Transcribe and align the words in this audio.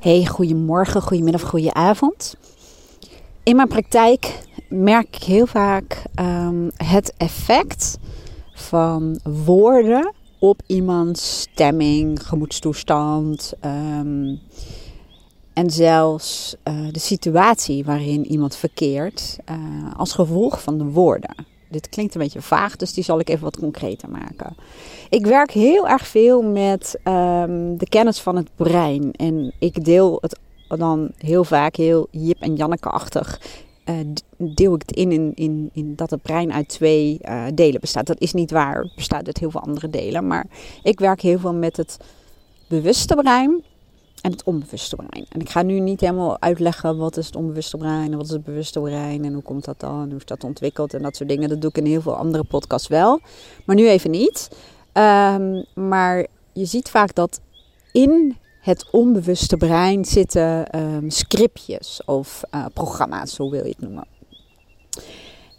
Hey, 0.00 0.26
goedemorgen, 0.26 1.02
goedemiddag, 1.02 1.42
goedenavond. 1.42 2.36
In 3.42 3.56
mijn 3.56 3.68
praktijk 3.68 4.42
merk 4.68 5.16
ik 5.16 5.22
heel 5.22 5.46
vaak 5.46 6.02
um, 6.20 6.70
het 6.76 7.14
effect 7.16 7.98
van 8.54 9.20
woorden 9.22 10.14
op 10.38 10.62
iemands 10.66 11.40
stemming, 11.40 12.26
gemoedstoestand 12.26 13.52
um, 13.64 14.40
en 15.52 15.70
zelfs 15.70 16.56
uh, 16.64 16.92
de 16.92 16.98
situatie 16.98 17.84
waarin 17.84 18.26
iemand 18.26 18.56
verkeert 18.56 19.38
uh, 19.50 19.56
als 19.96 20.12
gevolg 20.12 20.62
van 20.62 20.78
de 20.78 20.84
woorden. 20.84 21.34
Dit 21.70 21.88
klinkt 21.88 22.14
een 22.14 22.20
beetje 22.20 22.42
vaag, 22.42 22.76
dus 22.76 22.92
die 22.92 23.04
zal 23.04 23.20
ik 23.20 23.28
even 23.28 23.44
wat 23.44 23.58
concreter 23.58 24.10
maken. 24.10 24.56
Ik 25.08 25.26
werk 25.26 25.50
heel 25.50 25.88
erg 25.88 26.06
veel 26.06 26.42
met 26.42 26.98
um, 27.04 27.76
de 27.78 27.88
kennis 27.88 28.20
van 28.20 28.36
het 28.36 28.48
brein. 28.56 29.12
En 29.12 29.52
ik 29.58 29.84
deel 29.84 30.18
het 30.20 30.38
dan 30.68 31.10
heel 31.18 31.44
vaak 31.44 31.76
heel 31.76 32.06
Jip 32.10 32.40
en 32.40 32.56
Janneke-achtig. 32.56 33.40
Uh, 33.84 33.96
deel 34.36 34.74
ik 34.74 34.82
het 34.86 34.96
in, 34.96 35.34
in, 35.34 35.70
in, 35.72 35.94
dat 35.96 36.10
het 36.10 36.22
brein 36.22 36.52
uit 36.52 36.68
twee 36.68 37.18
uh, 37.22 37.44
delen 37.54 37.80
bestaat. 37.80 38.06
Dat 38.06 38.20
is 38.20 38.32
niet 38.32 38.50
waar, 38.50 38.90
bestaat 38.96 39.26
uit 39.26 39.38
heel 39.38 39.50
veel 39.50 39.60
andere 39.60 39.90
delen. 39.90 40.26
Maar 40.26 40.46
ik 40.82 40.98
werk 40.98 41.20
heel 41.20 41.38
veel 41.38 41.54
met 41.54 41.76
het 41.76 41.96
bewuste 42.68 43.14
brein 43.14 43.62
en 44.20 44.30
het 44.30 44.42
onbewuste 44.44 44.96
brein. 44.96 45.26
En 45.28 45.40
ik 45.40 45.48
ga 45.48 45.62
nu 45.62 45.80
niet 45.80 46.00
helemaal 46.00 46.40
uitleggen 46.40 46.96
wat 46.96 47.16
is 47.16 47.26
het 47.26 47.36
onbewuste 47.36 47.76
brein 47.76 48.10
en 48.10 48.16
wat 48.16 48.26
is 48.26 48.32
het 48.32 48.44
bewuste 48.44 48.80
brein 48.80 49.24
en 49.24 49.32
hoe 49.32 49.42
komt 49.42 49.64
dat 49.64 49.80
dan 49.80 50.02
en 50.02 50.08
hoe 50.08 50.18
is 50.18 50.24
dat 50.24 50.44
ontwikkeld 50.44 50.94
en 50.94 51.02
dat 51.02 51.16
soort 51.16 51.28
dingen. 51.28 51.48
Dat 51.48 51.60
doe 51.60 51.70
ik 51.70 51.78
in 51.78 51.86
heel 51.86 52.00
veel 52.00 52.16
andere 52.16 52.44
podcasts 52.44 52.88
wel, 52.88 53.20
maar 53.64 53.76
nu 53.76 53.88
even 53.88 54.10
niet. 54.10 54.48
Um, 54.92 55.64
maar 55.74 56.26
je 56.52 56.64
ziet 56.64 56.88
vaak 56.88 57.14
dat 57.14 57.40
in 57.92 58.36
het 58.60 58.90
onbewuste 58.90 59.56
brein 59.56 60.04
zitten 60.04 60.78
um, 60.80 61.10
scriptjes 61.10 62.02
of 62.04 62.42
uh, 62.54 62.66
programma's, 62.74 63.36
hoe 63.36 63.50
wil 63.50 63.64
je 63.64 63.68
het 63.70 63.80
noemen. 63.80 64.04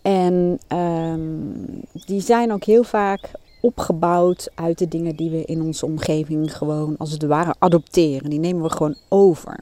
En 0.01 0.59
um, 0.77 1.81
die 2.05 2.21
zijn 2.21 2.51
ook 2.51 2.63
heel 2.63 2.83
vaak 2.83 3.31
opgebouwd 3.61 4.49
uit 4.55 4.77
de 4.77 4.87
dingen 4.87 5.15
die 5.15 5.29
we 5.29 5.45
in 5.45 5.61
onze 5.61 5.85
omgeving 5.85 6.57
gewoon 6.57 6.97
als 6.97 7.11
het 7.11 7.23
ware 7.23 7.55
adopteren. 7.59 8.29
Die 8.29 8.39
nemen 8.39 8.63
we 8.63 8.69
gewoon 8.69 8.95
over. 9.09 9.59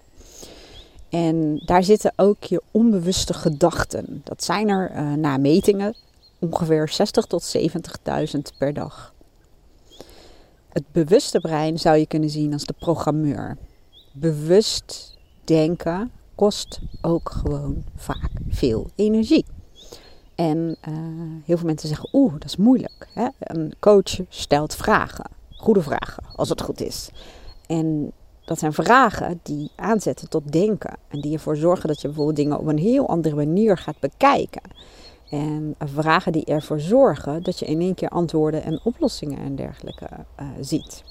En 1.09 1.61
daar 1.65 1.83
zitten 1.83 2.13
ook 2.15 2.43
je 2.43 2.61
onbewuste 2.71 3.33
gedachten. 3.33 4.21
Dat 4.23 4.43
zijn 4.43 4.69
er 4.69 4.91
uh, 4.91 5.13
na 5.13 5.37
metingen 5.37 5.95
ongeveer 6.39 6.89
60 6.89 7.25
tot 7.25 7.57
70.000 7.57 8.39
per 8.57 8.73
dag. 8.73 9.13
Het 10.69 10.83
bewuste 10.91 11.39
brein 11.39 11.79
zou 11.79 11.97
je 11.97 12.07
kunnen 12.07 12.29
zien 12.29 12.53
als 12.53 12.65
de 12.65 12.75
programmeur. 12.79 13.57
Bewust 14.13 15.17
denken 15.43 16.11
kost 16.35 16.79
ook 17.01 17.29
gewoon 17.31 17.83
vaak 17.95 18.31
veel 18.49 18.89
energie. 18.95 19.45
En 20.39 20.75
uh, 20.89 20.95
heel 21.45 21.57
veel 21.57 21.65
mensen 21.65 21.87
zeggen, 21.87 22.09
oeh, 22.13 22.33
dat 22.33 22.45
is 22.45 22.55
moeilijk. 22.55 23.07
Hè? 23.13 23.27
Een 23.39 23.73
coach 23.79 24.19
stelt 24.29 24.75
vragen, 24.75 25.25
goede 25.55 25.81
vragen, 25.81 26.23
als 26.35 26.49
het 26.49 26.61
goed 26.61 26.81
is. 26.81 27.09
En 27.67 28.11
dat 28.45 28.59
zijn 28.59 28.73
vragen 28.73 29.39
die 29.43 29.71
aanzetten 29.75 30.29
tot 30.29 30.51
denken. 30.51 30.97
En 31.07 31.21
die 31.21 31.33
ervoor 31.33 31.55
zorgen 31.55 31.87
dat 31.87 32.01
je 32.01 32.07
bijvoorbeeld 32.07 32.35
dingen 32.35 32.59
op 32.59 32.67
een 32.67 32.77
heel 32.77 33.07
andere 33.07 33.35
manier 33.35 33.77
gaat 33.77 33.99
bekijken. 33.99 34.61
En 35.29 35.75
vragen 35.79 36.31
die 36.31 36.45
ervoor 36.45 36.79
zorgen 36.79 37.43
dat 37.43 37.59
je 37.59 37.65
in 37.65 37.81
één 37.81 37.95
keer 37.95 38.09
antwoorden 38.09 38.63
en 38.63 38.79
oplossingen 38.83 39.39
en 39.39 39.55
dergelijke 39.55 40.07
uh, 40.39 40.47
ziet. 40.59 41.03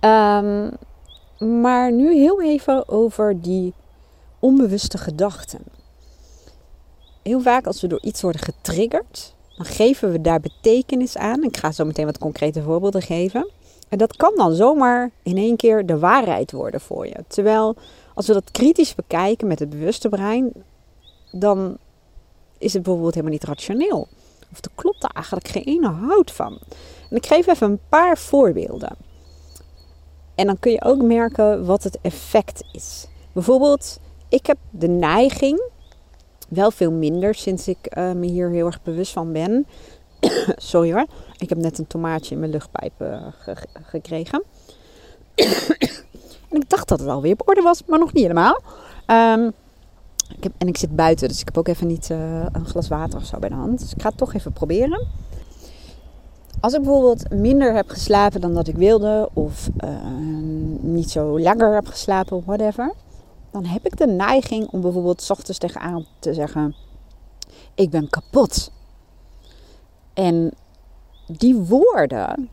Um, 0.00 0.70
maar 1.60 1.92
nu 1.92 2.14
heel 2.14 2.42
even 2.42 2.88
over 2.88 3.40
die 3.40 3.74
onbewuste 4.38 4.98
gedachten 4.98 5.60
heel 7.22 7.40
vaak 7.40 7.66
als 7.66 7.80
we 7.80 7.86
door 7.86 8.02
iets 8.02 8.22
worden 8.22 8.40
getriggerd, 8.40 9.34
dan 9.56 9.66
geven 9.66 10.12
we 10.12 10.20
daar 10.20 10.40
betekenis 10.40 11.16
aan. 11.16 11.42
Ik 11.42 11.56
ga 11.56 11.72
zo 11.72 11.84
meteen 11.84 12.04
wat 12.04 12.18
concrete 12.18 12.62
voorbeelden 12.62 13.02
geven. 13.02 13.50
En 13.88 13.98
dat 13.98 14.16
kan 14.16 14.32
dan 14.36 14.54
zomaar 14.54 15.10
in 15.22 15.36
één 15.36 15.56
keer 15.56 15.86
de 15.86 15.98
waarheid 15.98 16.52
worden 16.52 16.80
voor 16.80 17.06
je. 17.06 17.24
Terwijl 17.28 17.76
als 18.14 18.26
we 18.26 18.32
dat 18.32 18.50
kritisch 18.50 18.94
bekijken 18.94 19.46
met 19.46 19.58
het 19.58 19.70
bewuste 19.70 20.08
brein, 20.08 20.52
dan 21.30 21.76
is 22.58 22.72
het 22.72 22.82
bijvoorbeeld 22.82 23.14
helemaal 23.14 23.34
niet 23.34 23.44
rationeel. 23.44 24.08
Of 24.52 24.64
er 24.64 24.70
klopt 24.74 25.02
er 25.02 25.10
eigenlijk 25.14 25.48
geen 25.48 25.64
ene 25.64 25.88
hout 25.88 26.30
van. 26.30 26.58
En 27.10 27.16
ik 27.16 27.26
geef 27.26 27.46
even 27.46 27.70
een 27.70 27.80
paar 27.88 28.18
voorbeelden. 28.18 28.96
En 30.34 30.46
dan 30.46 30.58
kun 30.58 30.72
je 30.72 30.84
ook 30.84 31.02
merken 31.02 31.64
wat 31.64 31.82
het 31.82 31.98
effect 32.02 32.64
is. 32.72 33.06
Bijvoorbeeld, 33.32 34.00
ik 34.28 34.46
heb 34.46 34.58
de 34.70 34.88
neiging 34.88 35.70
wel 36.54 36.70
veel 36.70 36.92
minder 36.92 37.34
sinds 37.34 37.68
ik 37.68 37.96
uh, 37.98 38.12
me 38.12 38.26
hier 38.26 38.50
heel 38.50 38.66
erg 38.66 38.82
bewust 38.82 39.12
van 39.12 39.32
ben. 39.32 39.66
Sorry 40.56 40.92
hoor. 40.92 41.06
Ik 41.38 41.48
heb 41.48 41.58
net 41.58 41.78
een 41.78 41.86
tomaatje 41.86 42.34
in 42.34 42.40
mijn 42.40 42.52
luchtpijp 42.52 42.92
ge 43.38 43.56
gekregen. 43.82 44.42
en 46.50 46.56
ik 46.60 46.68
dacht 46.68 46.88
dat 46.88 47.00
het 47.00 47.08
alweer 47.08 47.32
op 47.32 47.48
orde 47.48 47.62
was, 47.62 47.82
maar 47.86 47.98
nog 47.98 48.12
niet 48.12 48.22
helemaal. 48.22 48.62
Um, 49.06 49.52
ik 50.36 50.42
heb, 50.42 50.52
en 50.58 50.68
ik 50.68 50.76
zit 50.76 50.96
buiten, 50.96 51.28
dus 51.28 51.40
ik 51.40 51.44
heb 51.44 51.58
ook 51.58 51.68
even 51.68 51.86
niet 51.86 52.08
uh, 52.10 52.46
een 52.52 52.66
glas 52.66 52.88
water 52.88 53.18
of 53.18 53.24
zo 53.24 53.38
bij 53.38 53.48
de 53.48 53.54
hand. 53.54 53.78
Dus 53.78 53.92
ik 53.92 54.02
ga 54.02 54.08
het 54.08 54.18
toch 54.18 54.34
even 54.34 54.52
proberen. 54.52 55.06
Als 56.60 56.72
ik 56.72 56.82
bijvoorbeeld 56.82 57.30
minder 57.30 57.74
heb 57.74 57.88
geslapen 57.88 58.40
dan 58.40 58.54
dat 58.54 58.68
ik 58.68 58.76
wilde, 58.76 59.28
of 59.32 59.70
niet 60.80 61.10
zo 61.10 61.40
langer 61.40 61.74
heb 61.74 61.86
geslapen, 61.86 62.42
whatever 62.44 62.92
dan 63.52 63.64
heb 63.64 63.86
ik 63.86 63.96
de 63.96 64.06
neiging 64.06 64.68
om 64.68 64.80
bijvoorbeeld 64.80 65.30
ochtends 65.30 65.58
tegenaan 65.58 66.06
te 66.18 66.34
zeggen: 66.34 66.74
Ik 67.74 67.90
ben 67.90 68.08
kapot. 68.08 68.70
En 70.14 70.52
die 71.26 71.56
woorden, 71.56 72.48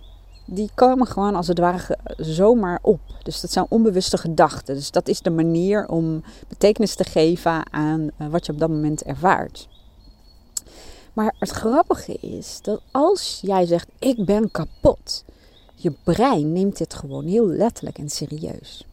die 0.46 0.70
komen 0.76 1.08
gewoon 1.08 1.36
als 1.36 1.48
het 1.48 1.60
ware 1.60 1.98
zomaar 2.18 2.80
op. 2.82 3.00
Dus 3.24 3.42
dat 3.42 3.52
zijn 3.52 3.66
onbewuste 3.70 4.18
gedachten. 4.18 4.76
Dus 4.76 4.92
dat 4.92 5.08
is 5.08 5.22
de 5.22 5.30
manier 5.30 5.88
om 5.88 6.24
betekenis 6.48 6.96
te 6.96 7.04
geven 7.04 7.74
aan 7.74 8.10
eh, 8.18 8.28
wat 8.28 8.46
je 8.46 8.52
op 8.52 8.60
dat 8.60 8.70
moment 8.70 9.04
ervaart. 9.04 9.68
Maar 11.14 11.36
het 11.40 11.50
grappige 11.50 12.14
is 12.14 12.60
dat 12.62 12.82
als 12.92 13.40
jij 13.42 13.66
zegt: 13.66 13.88
Ik 14.00 14.26
ben 14.26 14.52
kapot, 14.52 15.26
je 15.76 15.92
brein 16.04 16.54
neemt 16.54 16.78
dit 16.78 16.94
gewoon 16.94 17.26
heel 17.26 17.48
letterlijk 17.48 17.98
en 17.98 18.10
serieus. 18.10 18.89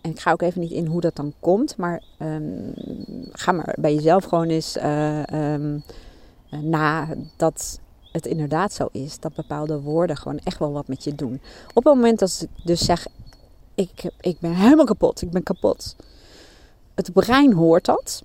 En 0.00 0.10
ik 0.10 0.20
ga 0.20 0.32
ook 0.32 0.42
even 0.42 0.60
niet 0.60 0.70
in 0.70 0.86
hoe 0.86 1.00
dat 1.00 1.16
dan 1.16 1.32
komt, 1.40 1.76
maar 1.76 2.02
um, 2.18 2.72
ga 3.32 3.52
maar 3.52 3.76
bij 3.80 3.94
jezelf 3.94 4.24
gewoon 4.24 4.48
eens 4.48 4.76
uh, 4.76 5.22
na 6.60 7.08
dat 7.36 7.80
het 8.12 8.26
inderdaad 8.26 8.72
zo 8.72 8.88
is 8.92 9.20
dat 9.20 9.34
bepaalde 9.34 9.80
woorden 9.80 10.16
gewoon 10.16 10.38
echt 10.38 10.58
wel 10.58 10.72
wat 10.72 10.88
met 10.88 11.04
je 11.04 11.14
doen. 11.14 11.40
Op 11.74 11.84
het 11.84 11.94
moment 11.94 12.18
dat 12.18 12.46
ik 12.56 12.66
dus 12.66 12.84
zeg, 12.84 13.06
ik, 13.74 14.10
ik 14.20 14.40
ben 14.40 14.54
helemaal 14.54 14.84
kapot, 14.84 15.22
ik 15.22 15.30
ben 15.30 15.42
kapot. 15.42 15.96
Het 16.94 17.12
brein 17.12 17.52
hoort 17.52 17.84
dat 17.84 18.24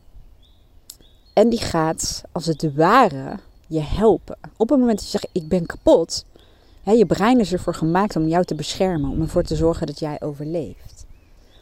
en 1.34 1.50
die 1.50 1.59
gaat 1.59 2.24
als 2.31 2.46
het 2.46 2.74
ware 2.75 3.40
je 3.68 3.80
helpen. 3.81 4.38
Op 4.57 4.69
het 4.69 4.80
moment 4.80 4.97
dat 4.97 5.12
je 5.12 5.18
zegt, 5.18 5.30
ik 5.31 5.47
ben 5.47 5.66
kapot, 5.66 6.25
hè, 6.84 6.92
je 6.92 7.06
brein 7.06 7.40
is 7.40 7.53
ervoor 7.53 7.74
gemaakt 7.74 8.16
om 8.16 8.28
jou 8.28 8.46
te 8.46 8.56
beschermen, 8.56 9.09
om 9.09 9.22
ervoor 9.22 9.44
te 9.44 9.56
zorgen 9.56 9.88
dat 9.88 10.00
jij 10.00 10.22
overleeft. 10.22 10.94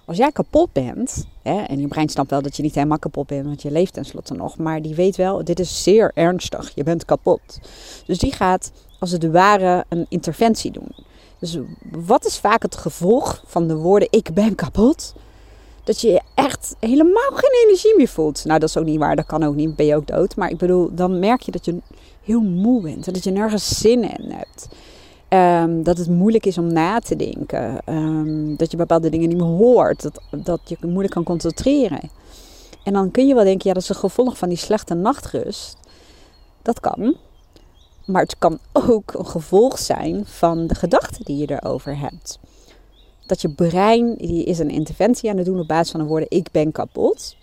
Als 0.05 0.17
jij 0.17 0.31
kapot 0.31 0.71
bent, 0.71 1.27
hè, 1.41 1.61
en 1.61 1.79
je 1.79 1.87
brein 1.87 2.09
snapt 2.09 2.29
wel 2.29 2.41
dat 2.41 2.55
je 2.55 2.63
niet 2.63 2.75
helemaal 2.75 2.99
kapot 2.99 3.27
bent, 3.27 3.45
want 3.45 3.61
je 3.61 3.71
leeft 3.71 3.93
tenslotte 3.93 4.33
nog, 4.33 4.57
maar 4.57 4.81
die 4.81 4.95
weet 4.95 5.15
wel, 5.15 5.43
dit 5.43 5.59
is 5.59 5.83
zeer 5.83 6.11
ernstig, 6.13 6.71
je 6.75 6.83
bent 6.83 7.05
kapot. 7.05 7.59
Dus 8.05 8.17
die 8.17 8.31
gaat 8.31 8.71
als 8.99 9.11
het 9.11 9.31
ware 9.31 9.85
een 9.89 10.05
interventie 10.09 10.71
doen. 10.71 10.91
Dus 11.39 11.57
wat 11.91 12.25
is 12.25 12.37
vaak 12.37 12.61
het 12.61 12.75
gevolg 12.75 13.43
van 13.45 13.67
de 13.67 13.75
woorden 13.75 14.07
ik 14.11 14.33
ben 14.33 14.55
kapot? 14.55 15.13
Dat 15.83 16.01
je 16.01 16.21
echt 16.35 16.75
helemaal 16.79 17.31
geen 17.33 17.65
energie 17.65 17.97
meer 17.97 18.07
voelt. 18.07 18.45
Nou, 18.45 18.59
dat 18.59 18.69
is 18.69 18.77
ook 18.77 18.85
niet 18.85 18.99
waar, 18.99 19.15
dat 19.15 19.25
kan 19.25 19.43
ook 19.43 19.55
niet, 19.55 19.75
ben 19.75 19.85
je 19.85 19.95
ook 19.95 20.07
dood. 20.07 20.35
Maar 20.35 20.49
ik 20.49 20.57
bedoel, 20.57 20.89
dan 20.95 21.19
merk 21.19 21.41
je 21.41 21.51
dat 21.51 21.65
je 21.65 21.77
heel 22.23 22.41
moe 22.41 22.81
bent 22.81 23.07
en 23.07 23.13
dat 23.13 23.23
je 23.23 23.31
nergens 23.31 23.79
zin 23.79 24.03
in 24.17 24.31
hebt. 24.31 24.67
Um, 25.33 25.83
dat 25.83 25.97
het 25.97 26.09
moeilijk 26.09 26.45
is 26.45 26.57
om 26.57 26.73
na 26.73 26.99
te 26.99 27.15
denken. 27.15 27.81
Um, 27.85 28.55
dat 28.55 28.71
je 28.71 28.77
bepaalde 28.77 29.09
dingen 29.09 29.29
niet 29.29 29.37
meer 29.37 29.47
hoort. 29.47 30.01
Dat, 30.01 30.21
dat 30.45 30.59
je 30.65 30.77
moeilijk 30.81 31.13
kan 31.13 31.23
concentreren. 31.23 32.09
En 32.83 32.93
dan 32.93 33.11
kun 33.11 33.27
je 33.27 33.33
wel 33.33 33.43
denken, 33.43 33.67
ja, 33.67 33.73
dat 33.73 33.83
is 33.83 33.89
een 33.89 33.95
gevolg 33.95 34.37
van 34.37 34.49
die 34.49 34.57
slechte 34.57 34.93
nachtrust. 34.93 35.77
Dat 36.61 36.79
kan. 36.79 37.15
Maar 38.05 38.21
het 38.21 38.37
kan 38.37 38.59
ook 38.73 39.13
een 39.13 39.25
gevolg 39.25 39.79
zijn 39.79 40.25
van 40.25 40.67
de 40.67 40.75
gedachten 40.75 41.25
die 41.25 41.37
je 41.37 41.51
erover 41.51 41.97
hebt. 41.97 42.39
Dat 43.25 43.41
je 43.41 43.49
brein, 43.49 44.15
die 44.15 44.43
is 44.43 44.59
een 44.59 44.69
interventie 44.69 45.29
aan 45.29 45.37
het 45.37 45.45
doen 45.45 45.59
op 45.59 45.67
basis 45.67 45.91
van 45.91 45.99
de 45.99 46.05
woorden 46.05 46.29
ik 46.29 46.51
ben 46.51 46.71
kapot. 46.71 47.35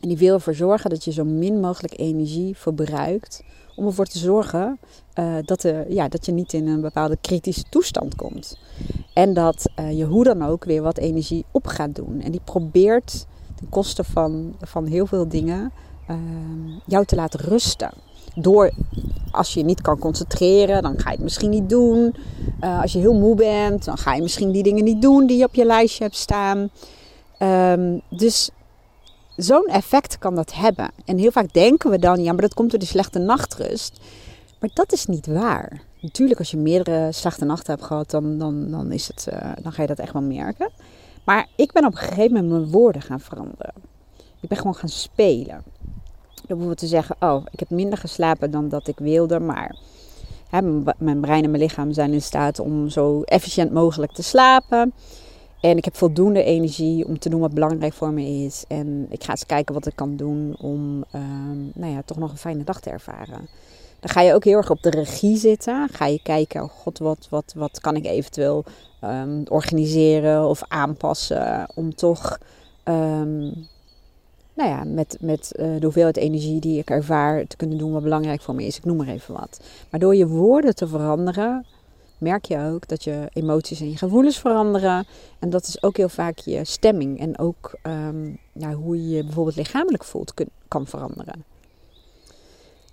En 0.00 0.08
die 0.08 0.18
wil 0.18 0.34
ervoor 0.34 0.54
zorgen 0.54 0.90
dat 0.90 1.04
je 1.04 1.12
zo 1.12 1.24
min 1.24 1.60
mogelijk 1.60 1.98
energie 1.98 2.56
verbruikt. 2.56 3.42
Om 3.76 3.86
ervoor 3.86 4.06
te 4.06 4.18
zorgen 4.18 4.78
uh, 5.14 5.34
dat, 5.44 5.66
ja, 5.88 6.08
dat 6.08 6.26
je 6.26 6.32
niet 6.32 6.52
in 6.52 6.66
een 6.66 6.80
bepaalde 6.80 7.18
kritische 7.20 7.64
toestand 7.68 8.16
komt. 8.16 8.58
En 9.12 9.34
dat 9.34 9.70
uh, 9.80 9.98
je 9.98 10.04
hoe 10.04 10.24
dan 10.24 10.42
ook 10.44 10.64
weer 10.64 10.82
wat 10.82 10.98
energie 10.98 11.44
op 11.50 11.66
gaat 11.66 11.94
doen. 11.94 12.20
En 12.20 12.30
die 12.30 12.40
probeert 12.44 13.26
ten 13.54 13.68
koste 13.68 14.04
van, 14.04 14.54
van 14.60 14.86
heel 14.86 15.06
veel 15.06 15.28
dingen 15.28 15.72
uh, 16.10 16.16
jou 16.86 17.04
te 17.04 17.16
laten 17.16 17.40
rusten. 17.40 17.90
Door, 18.34 18.72
als 19.30 19.54
je 19.54 19.64
niet 19.64 19.80
kan 19.80 19.98
concentreren, 19.98 20.82
dan 20.82 20.98
ga 20.98 21.10
je 21.10 21.14
het 21.14 21.24
misschien 21.24 21.50
niet 21.50 21.68
doen. 21.68 22.14
Uh, 22.60 22.80
als 22.80 22.92
je 22.92 22.98
heel 22.98 23.18
moe 23.18 23.34
bent, 23.34 23.84
dan 23.84 23.98
ga 23.98 24.14
je 24.14 24.22
misschien 24.22 24.50
die 24.50 24.62
dingen 24.62 24.84
niet 24.84 25.02
doen 25.02 25.26
die 25.26 25.38
je 25.38 25.44
op 25.44 25.54
je 25.54 25.64
lijstje 25.64 26.02
hebt 26.04 26.16
staan. 26.16 26.70
Um, 27.38 28.00
dus 28.10 28.50
zo'n 29.36 29.66
effect 29.66 30.18
kan 30.18 30.34
dat 30.34 30.54
hebben. 30.54 30.90
En 31.04 31.18
heel 31.18 31.30
vaak 31.30 31.52
denken 31.52 31.90
we 31.90 31.98
dan, 31.98 32.22
ja, 32.22 32.32
maar 32.32 32.42
dat 32.42 32.54
komt 32.54 32.70
door 32.70 32.78
die 32.78 32.88
slechte 32.88 33.18
nachtrust. 33.18 34.00
Maar 34.64 34.72
dat 34.74 34.92
is 34.92 35.06
niet 35.06 35.26
waar. 35.26 35.82
Natuurlijk, 36.00 36.38
als 36.38 36.50
je 36.50 36.56
meerdere 36.56 37.12
slechte 37.12 37.44
nachten 37.44 37.74
hebt 37.74 37.86
gehad, 37.86 38.10
dan, 38.10 38.38
dan, 38.38 38.70
dan, 38.70 38.92
is 38.92 39.08
het, 39.08 39.26
uh, 39.32 39.52
dan 39.62 39.72
ga 39.72 39.82
je 39.82 39.88
dat 39.88 39.98
echt 39.98 40.12
wel 40.12 40.22
merken. 40.22 40.70
Maar 41.24 41.48
ik 41.56 41.72
ben 41.72 41.84
op 41.84 41.92
een 41.92 41.98
gegeven 41.98 42.32
moment 42.32 42.50
mijn 42.50 42.70
woorden 42.70 43.02
gaan 43.02 43.20
veranderen. 43.20 43.74
Ik 44.40 44.48
ben 44.48 44.58
gewoon 44.58 44.74
gaan 44.74 44.88
spelen. 44.88 45.62
Door 46.34 46.44
bijvoorbeeld 46.46 46.78
te 46.78 46.86
zeggen, 46.86 47.16
oh, 47.20 47.46
ik 47.50 47.58
heb 47.58 47.70
minder 47.70 47.98
geslapen 47.98 48.50
dan 48.50 48.68
dat 48.68 48.88
ik 48.88 48.98
wilde, 48.98 49.40
maar 49.40 49.76
hè, 50.48 50.62
mijn 50.98 51.20
brein 51.20 51.44
en 51.44 51.50
mijn 51.50 51.62
lichaam 51.62 51.92
zijn 51.92 52.12
in 52.12 52.22
staat 52.22 52.58
om 52.58 52.88
zo 52.88 53.22
efficiënt 53.22 53.72
mogelijk 53.72 54.12
te 54.12 54.22
slapen. 54.22 54.92
En 55.60 55.76
ik 55.76 55.84
heb 55.84 55.96
voldoende 55.96 56.42
energie 56.42 57.06
om 57.06 57.18
te 57.18 57.28
doen 57.28 57.40
wat 57.40 57.54
belangrijk 57.54 57.92
voor 57.92 58.12
me 58.12 58.44
is. 58.44 58.64
En 58.68 59.06
ik 59.10 59.24
ga 59.24 59.30
eens 59.30 59.46
kijken 59.46 59.74
wat 59.74 59.86
ik 59.86 59.96
kan 59.96 60.16
doen 60.16 60.56
om 60.58 61.04
um, 61.14 61.70
nou 61.74 61.92
ja, 61.92 62.02
toch 62.04 62.18
nog 62.18 62.30
een 62.30 62.36
fijne 62.36 62.64
dag 62.64 62.80
te 62.80 62.90
ervaren. 62.90 63.48
Dan 64.04 64.12
ga 64.12 64.20
je 64.20 64.34
ook 64.34 64.44
heel 64.44 64.56
erg 64.56 64.70
op 64.70 64.82
de 64.82 64.90
regie 64.90 65.36
zitten. 65.36 65.88
Ga 65.92 66.06
je 66.06 66.22
kijken, 66.22 66.62
oh 66.62 66.70
god, 66.70 66.98
wat, 66.98 67.26
wat, 67.30 67.52
wat 67.56 67.80
kan 67.80 67.96
ik 67.96 68.04
eventueel 68.04 68.64
um, 69.04 69.42
organiseren 69.48 70.48
of 70.48 70.62
aanpassen 70.68 71.68
om 71.74 71.94
toch 71.94 72.38
um, 72.84 73.68
nou 74.54 74.70
ja, 74.70 74.84
met, 74.84 75.16
met 75.20 75.52
uh, 75.56 75.66
de 75.66 75.84
hoeveelheid 75.84 76.16
energie 76.16 76.60
die 76.60 76.78
ik 76.78 76.90
ervaar 76.90 77.46
te 77.46 77.56
kunnen 77.56 77.78
doen 77.78 77.92
wat 77.92 78.02
belangrijk 78.02 78.40
voor 78.40 78.54
me 78.54 78.64
is. 78.64 78.76
Ik 78.76 78.84
noem 78.84 78.96
maar 78.96 79.08
even 79.08 79.34
wat. 79.34 79.60
Maar 79.90 80.00
door 80.00 80.14
je 80.14 80.26
woorden 80.26 80.74
te 80.74 80.88
veranderen, 80.88 81.66
merk 82.18 82.44
je 82.44 82.58
ook 82.58 82.88
dat 82.88 83.04
je 83.04 83.28
emoties 83.32 83.80
en 83.80 83.90
je 83.90 83.96
gevoelens 83.96 84.38
veranderen. 84.38 85.06
En 85.38 85.50
dat 85.50 85.66
is 85.66 85.82
ook 85.82 85.96
heel 85.96 86.08
vaak 86.08 86.38
je 86.38 86.64
stemming 86.64 87.20
en 87.20 87.38
ook 87.38 87.78
um, 87.82 88.38
ja, 88.52 88.72
hoe 88.72 88.96
je 88.96 89.16
je 89.16 89.24
bijvoorbeeld 89.24 89.56
lichamelijk 89.56 90.04
voelt 90.04 90.34
kun, 90.34 90.48
kan 90.68 90.86
veranderen. 90.86 91.53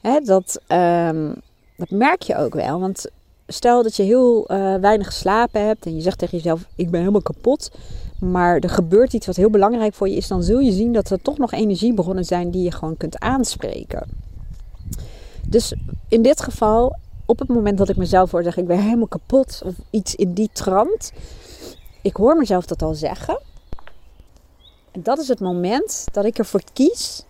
Hè, 0.02 0.20
dat, 0.20 0.62
um, 0.68 1.36
dat 1.78 1.90
merk 1.90 2.22
je 2.22 2.36
ook 2.36 2.54
wel, 2.54 2.80
want 2.80 3.06
stel 3.48 3.84
dat 3.84 3.96
je 3.96 4.04
heel 4.04 4.52
uh, 4.52 4.76
weinig 4.76 5.08
geslapen 5.08 5.66
hebt 5.66 5.86
en 5.86 5.96
je 5.96 6.02
zegt 6.02 6.18
tegen 6.18 6.38
jezelf: 6.38 6.66
Ik 6.76 6.90
ben 6.90 7.00
helemaal 7.00 7.22
kapot. 7.22 7.72
Maar 8.20 8.58
er 8.58 8.70
gebeurt 8.70 9.14
iets 9.14 9.26
wat 9.26 9.36
heel 9.36 9.50
belangrijk 9.50 9.94
voor 9.94 10.10
je 10.10 10.16
is, 10.16 10.28
dan 10.28 10.44
zul 10.44 10.60
je 10.60 10.72
zien 10.72 10.94
dat 10.94 11.10
er 11.10 11.22
toch 11.22 11.38
nog 11.38 11.52
energiebronnen 11.52 12.26
zijn 12.26 12.52
die 12.52 12.64
je 12.64 12.72
gewoon 12.72 12.98
kunt 12.98 13.20
aanspreken. 13.20 14.08
Dus 15.48 15.76
in 16.08 16.22
dit 16.22 16.42
geval 16.42 16.96
op 17.26 17.40
het 17.40 17.48
moment 17.48 17.78
dat 17.78 17.90
ik 17.90 17.96
mezelf 17.96 18.32
hoor 18.32 18.44
zeggen, 18.44 18.62
ik 18.62 18.68
ben 18.68 18.80
helemaal 18.80 19.08
kapot 19.08 19.62
of 19.66 19.74
iets 19.90 20.16
in 20.16 20.34
die 20.34 20.50
trant. 20.54 21.12
Ik 22.02 22.16
hoor 22.16 22.38
mezelf 22.38 22.66
dat 22.66 22.82
al 22.82 22.94
zeggen. 22.94 23.40
En 24.92 25.04
dat 25.04 25.20
is 25.20 25.28
het 25.28 25.40
moment 25.40 26.06
dat 26.12 26.26
ik 26.26 26.38
ervoor 26.38 26.62
kies 26.74 27.26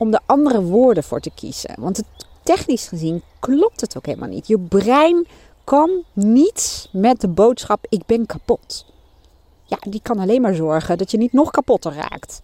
om 0.00 0.10
de 0.10 0.20
andere 0.26 0.62
woorden 0.62 1.04
voor 1.04 1.20
te 1.20 1.30
kiezen. 1.34 1.74
Want 1.78 1.96
het, 1.96 2.06
technisch 2.42 2.88
gezien 2.88 3.22
klopt 3.38 3.80
het 3.80 3.96
ook 3.96 4.06
helemaal 4.06 4.28
niet. 4.28 4.46
Je 4.46 4.58
brein 4.58 5.26
kan 5.64 6.04
niet 6.12 6.88
met 6.92 7.20
de 7.20 7.28
boodschap 7.28 7.86
ik 7.88 8.06
ben 8.06 8.26
kapot. 8.26 8.86
Ja, 9.64 9.78
die 9.80 10.00
kan 10.02 10.18
alleen 10.18 10.40
maar 10.40 10.54
zorgen 10.54 10.98
dat 10.98 11.10
je 11.10 11.18
niet 11.18 11.32
nog 11.32 11.50
kapotter 11.50 11.92
raakt. 11.92 12.40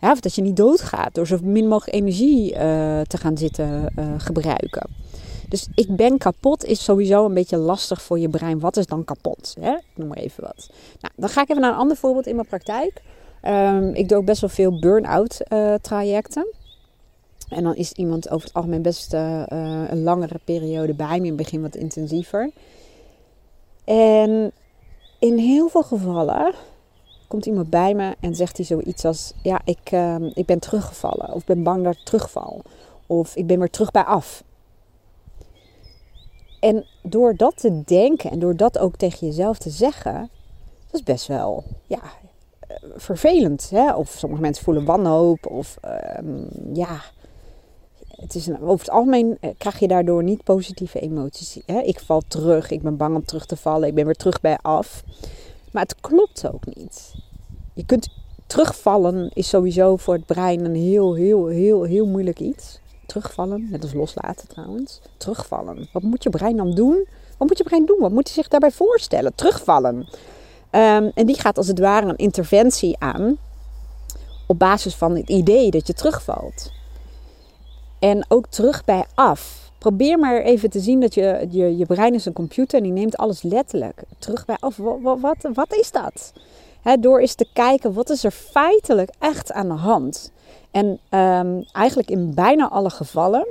Of 0.00 0.20
dat 0.20 0.34
je 0.34 0.42
niet 0.42 0.56
doodgaat 0.56 1.14
door 1.14 1.26
zo 1.26 1.38
min 1.42 1.68
mogelijk 1.68 1.96
energie 1.96 2.52
uh, 2.52 2.58
te 3.00 3.16
gaan 3.16 3.38
zitten 3.38 3.92
uh, 3.98 4.14
gebruiken. 4.18 4.90
Dus 5.48 5.68
ik 5.74 5.96
ben 5.96 6.18
kapot 6.18 6.64
is 6.64 6.84
sowieso 6.84 7.24
een 7.24 7.34
beetje 7.34 7.56
lastig 7.56 8.02
voor 8.02 8.18
je 8.18 8.28
brein. 8.28 8.60
Wat 8.60 8.76
is 8.76 8.86
dan 8.86 9.04
kapot? 9.04 9.54
Hè? 9.60 9.76
Noem 9.94 10.08
maar 10.08 10.16
even 10.16 10.44
wat. 10.44 10.70
Nou, 11.00 11.12
dan 11.16 11.28
ga 11.28 11.42
ik 11.42 11.48
even 11.48 11.62
naar 11.62 11.72
een 11.72 11.78
ander 11.78 11.96
voorbeeld 11.96 12.26
in 12.26 12.34
mijn 12.34 12.46
praktijk. 12.46 13.02
Um, 13.42 13.94
ik 13.94 14.08
doe 14.08 14.18
ook 14.18 14.24
best 14.24 14.40
wel 14.40 14.50
veel 14.50 14.78
burn-out 14.78 15.40
uh, 15.48 15.74
trajecten. 15.74 16.46
En 17.48 17.62
dan 17.62 17.74
is 17.74 17.92
iemand 17.92 18.30
over 18.30 18.46
het 18.46 18.56
algemeen 18.56 18.82
best 18.82 19.14
uh, 19.14 19.42
een 19.88 20.02
langere 20.02 20.40
periode 20.44 20.94
bij 20.94 21.18
me. 21.20 21.24
In 21.24 21.26
het 21.26 21.36
begin 21.36 21.62
wat 21.62 21.76
intensiever. 21.76 22.50
En 23.84 24.52
in 25.18 25.38
heel 25.38 25.68
veel 25.68 25.82
gevallen 25.82 26.54
komt 27.28 27.46
iemand 27.46 27.70
bij 27.70 27.94
me 27.94 28.14
en 28.20 28.34
zegt 28.34 28.56
hij 28.56 28.66
zoiets 28.66 29.04
als: 29.04 29.32
Ja, 29.42 29.60
ik, 29.64 29.92
uh, 29.92 30.16
ik 30.34 30.46
ben 30.46 30.58
teruggevallen. 30.58 31.32
Of 31.32 31.44
ben 31.44 31.62
bang 31.62 31.84
dat 31.84 31.94
ik 31.94 32.04
terugval. 32.04 32.62
Of 33.06 33.36
ik 33.36 33.46
ben 33.46 33.58
weer 33.58 33.70
terug 33.70 33.90
bij 33.90 34.04
af. 34.04 34.44
En 36.60 36.84
door 37.02 37.36
dat 37.36 37.56
te 37.56 37.82
denken 37.84 38.30
en 38.30 38.38
door 38.38 38.56
dat 38.56 38.78
ook 38.78 38.96
tegen 38.96 39.26
jezelf 39.26 39.58
te 39.58 39.70
zeggen, 39.70 40.30
dat 40.86 41.00
is 41.00 41.02
best 41.02 41.26
wel 41.26 41.64
ja, 41.86 42.02
eh, 42.60 42.76
vervelend. 42.96 43.70
Hè? 43.70 43.94
Of 43.94 44.08
sommige 44.08 44.42
mensen 44.42 44.64
voelen 44.64 44.84
wanhoop. 44.84 45.46
Of 45.46 45.76
um, 46.18 46.48
ja, 46.72 47.00
het 48.20 48.34
is 48.34 48.50
over 48.50 48.78
het 48.78 48.90
algemeen 48.90 49.36
eh, 49.40 49.50
krijg 49.58 49.78
je 49.78 49.88
daardoor 49.88 50.22
niet 50.22 50.44
positieve 50.44 51.00
emoties. 51.00 51.58
Hè? 51.66 51.80
Ik 51.80 52.00
val 52.00 52.22
terug, 52.28 52.70
ik 52.70 52.82
ben 52.82 52.96
bang 52.96 53.14
om 53.14 53.24
terug 53.24 53.46
te 53.46 53.56
vallen, 53.56 53.88
ik 53.88 53.94
ben 53.94 54.04
weer 54.04 54.14
terug 54.14 54.40
bij 54.40 54.58
af. 54.62 55.02
Maar 55.72 55.82
het 55.82 56.00
klopt 56.00 56.52
ook 56.52 56.74
niet. 56.74 57.14
Je 57.74 57.86
kunt 57.86 58.08
terugvallen 58.46 59.30
is 59.34 59.48
sowieso 59.48 59.96
voor 59.96 60.14
het 60.14 60.26
brein 60.26 60.64
een 60.64 60.74
heel, 60.74 61.14
heel, 61.14 61.46
heel, 61.46 61.82
heel 61.82 62.06
moeilijk 62.06 62.40
iets. 62.40 62.80
Terugvallen, 63.06 63.68
net 63.70 63.82
als 63.82 63.92
loslaten 63.92 64.48
trouwens. 64.48 65.00
Terugvallen. 65.16 65.88
Wat 65.92 66.02
moet 66.02 66.22
je 66.22 66.30
brein 66.30 66.56
dan 66.56 66.74
doen? 66.74 67.06
Wat 67.36 67.48
moet 67.48 67.58
je 67.58 67.64
brein 67.64 67.86
doen? 67.86 67.98
Wat 67.98 68.10
moet 68.10 68.26
hij 68.26 68.34
zich 68.34 68.48
daarbij 68.48 68.70
voorstellen? 68.70 69.34
Terugvallen. 69.34 69.96
Um, 69.96 71.10
en 71.14 71.26
die 71.26 71.40
gaat 71.40 71.56
als 71.56 71.66
het 71.66 71.78
ware 71.78 72.06
een 72.06 72.16
interventie 72.16 72.96
aan 72.98 73.36
op 74.46 74.58
basis 74.58 74.94
van 74.94 75.16
het 75.16 75.28
idee 75.28 75.70
dat 75.70 75.86
je 75.86 75.92
terugvalt. 75.92 76.70
En 77.98 78.24
ook 78.28 78.46
terug 78.46 78.84
bij 78.84 79.04
af. 79.14 79.70
Probeer 79.78 80.18
maar 80.18 80.42
even 80.42 80.70
te 80.70 80.80
zien 80.80 81.00
dat 81.00 81.14
je, 81.14 81.46
je, 81.50 81.76
je 81.76 81.86
brein 81.86 82.14
is 82.14 82.24
een 82.24 82.32
computer 82.32 82.78
en 82.78 82.84
die 82.84 82.92
neemt 82.92 83.16
alles 83.16 83.42
letterlijk. 83.42 84.02
Terug 84.18 84.44
bij 84.44 84.56
af. 84.60 84.76
Wat, 84.76 85.36
wat, 85.54 85.74
is 85.74 85.90
dat? 85.90 86.32
Door 87.00 87.20
eens 87.20 87.34
te 87.34 87.46
kijken, 87.52 87.92
wat 87.92 88.10
is 88.10 88.24
er 88.24 88.30
feitelijk 88.30 89.10
echt 89.18 89.52
aan 89.52 89.68
de 89.68 89.74
hand? 89.74 90.32
En 90.70 90.86
um, 91.10 91.64
eigenlijk 91.72 92.10
in 92.10 92.34
bijna 92.34 92.68
alle 92.68 92.90
gevallen 92.90 93.46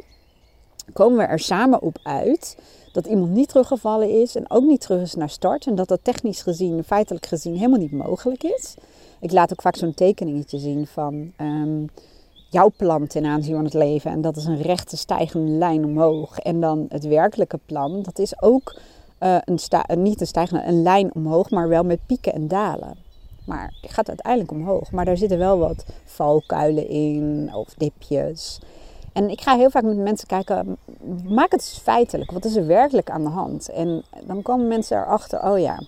komen 0.93 1.17
we 1.17 1.23
er 1.23 1.39
samen 1.39 1.81
op 1.81 1.99
uit 2.03 2.57
dat 2.93 3.05
iemand 3.05 3.31
niet 3.31 3.49
teruggevallen 3.49 4.09
is 4.21 4.35
en 4.35 4.49
ook 4.49 4.63
niet 4.63 4.81
terug 4.81 5.01
is 5.01 5.13
naar 5.13 5.29
start. 5.29 5.67
En 5.67 5.75
dat 5.75 5.87
dat 5.87 5.99
technisch 6.03 6.41
gezien, 6.41 6.83
feitelijk 6.83 7.25
gezien, 7.25 7.55
helemaal 7.55 7.79
niet 7.79 7.91
mogelijk 7.91 8.43
is. 8.43 8.75
Ik 9.19 9.31
laat 9.31 9.51
ook 9.51 9.61
vaak 9.61 9.75
zo'n 9.75 9.93
tekeningetje 9.93 10.57
zien 10.57 10.87
van 10.87 11.31
um, 11.41 11.89
jouw 12.49 12.71
plan 12.77 13.07
ten 13.07 13.25
aanzien 13.25 13.55
van 13.55 13.63
het 13.63 13.73
leven. 13.73 14.11
En 14.11 14.21
dat 14.21 14.37
is 14.37 14.45
een 14.45 14.61
rechte 14.61 14.97
stijgende 14.97 15.51
lijn 15.51 15.85
omhoog. 15.85 16.39
En 16.39 16.61
dan 16.61 16.85
het 16.89 17.07
werkelijke 17.07 17.59
plan, 17.65 18.01
dat 18.01 18.19
is 18.19 18.41
ook 18.41 18.79
uh, 19.19 19.37
een 19.45 19.59
sta 19.59 19.85
niet 19.95 20.21
een 20.21 20.27
stijgende 20.27 20.63
een 20.63 20.81
lijn 20.81 21.13
omhoog, 21.13 21.49
maar 21.49 21.67
wel 21.69 21.83
met 21.83 22.05
pieken 22.05 22.33
en 22.33 22.47
dalen. 22.47 22.97
Maar 23.45 23.73
die 23.81 23.91
gaat 23.91 24.07
uiteindelijk 24.07 24.51
omhoog. 24.51 24.91
Maar 24.91 25.05
daar 25.05 25.17
zitten 25.17 25.37
wel 25.37 25.57
wat 25.57 25.85
valkuilen 26.05 26.89
in 26.89 27.49
of 27.53 27.73
dipjes. 27.73 28.59
En 29.13 29.29
ik 29.29 29.41
ga 29.41 29.55
heel 29.55 29.69
vaak 29.69 29.83
met 29.83 29.97
mensen 29.97 30.27
kijken, 30.27 30.77
maak 31.27 31.51
het 31.51 31.79
feitelijk. 31.83 32.31
Wat 32.31 32.45
is 32.45 32.55
er 32.55 32.67
werkelijk 32.67 33.09
aan 33.09 33.23
de 33.23 33.29
hand? 33.29 33.69
En 33.69 34.03
dan 34.23 34.41
komen 34.41 34.67
mensen 34.67 34.97
erachter, 34.97 35.43
oh 35.43 35.59
ja, 35.59 35.79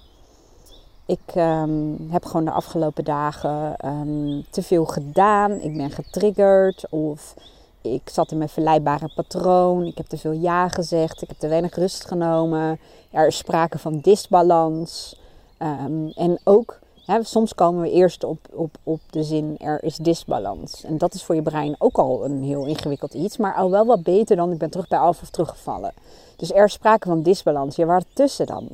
ik 1.10 1.36
um, 1.36 2.08
heb 2.12 2.26
gewoon 2.26 2.46
de 2.46 2.52
afgelopen 2.52 3.04
dagen 3.04 3.76
um, 3.86 4.46
te 4.50 4.62
veel 4.62 4.86
gedaan. 4.86 5.52
Ik 5.52 5.78
ben 5.78 5.92
getriggerd 5.92 6.86
of 6.90 7.34
ik 7.82 8.10
zat 8.10 8.32
in 8.32 8.38
mijn 8.38 8.50
verleidbare 8.50 9.10
patroon. 9.16 9.84
Ik 9.84 9.98
heb 9.98 10.06
te 10.06 10.18
veel 10.18 10.32
ja 10.32 10.68
gezegd. 10.68 11.22
Ik 11.22 11.28
heb 11.28 11.38
te 11.38 11.48
weinig 11.48 11.76
rust 11.76 12.06
genomen. 12.06 12.80
Er 13.12 13.28
is 13.28 13.38
sprake 13.38 13.78
van 13.78 14.00
disbalans. 14.00 15.20
Um, 15.60 16.12
en 16.16 16.40
ook 16.44 16.80
soms 17.22 17.56
komen 17.56 17.82
we 17.82 17.92
eerst 17.92 18.24
op, 18.24 18.40
op, 18.54 18.78
op 18.84 19.00
de 19.10 19.24
zin 19.24 19.58
er 19.58 19.84
is 19.84 19.96
disbalans. 19.96 20.84
En 20.84 20.98
dat 20.98 21.14
is 21.14 21.24
voor 21.24 21.36
je 21.36 21.42
brein 21.42 21.76
ook 21.78 21.98
al 21.98 22.26
een 22.26 22.44
heel 22.44 22.66
ingewikkeld 22.66 23.14
iets. 23.14 23.38
Maar 23.38 23.56
al 23.56 23.72
wel 23.72 23.86
wat 23.86 24.04
beter 24.04 24.36
dan 24.36 24.52
ik 24.52 24.58
ben 24.58 24.70
terug 24.70 24.88
bij 24.88 25.00
af 25.00 25.22
of 25.22 25.30
teruggevallen. 25.30 25.94
Dus 26.36 26.54
er 26.54 26.64
is 26.64 26.74
sprake 26.74 27.08
van 27.08 27.22
disbalans. 27.22 27.76
Ja, 27.76 27.86
waar 27.86 28.04
tussen 28.14 28.46
dan? 28.46 28.68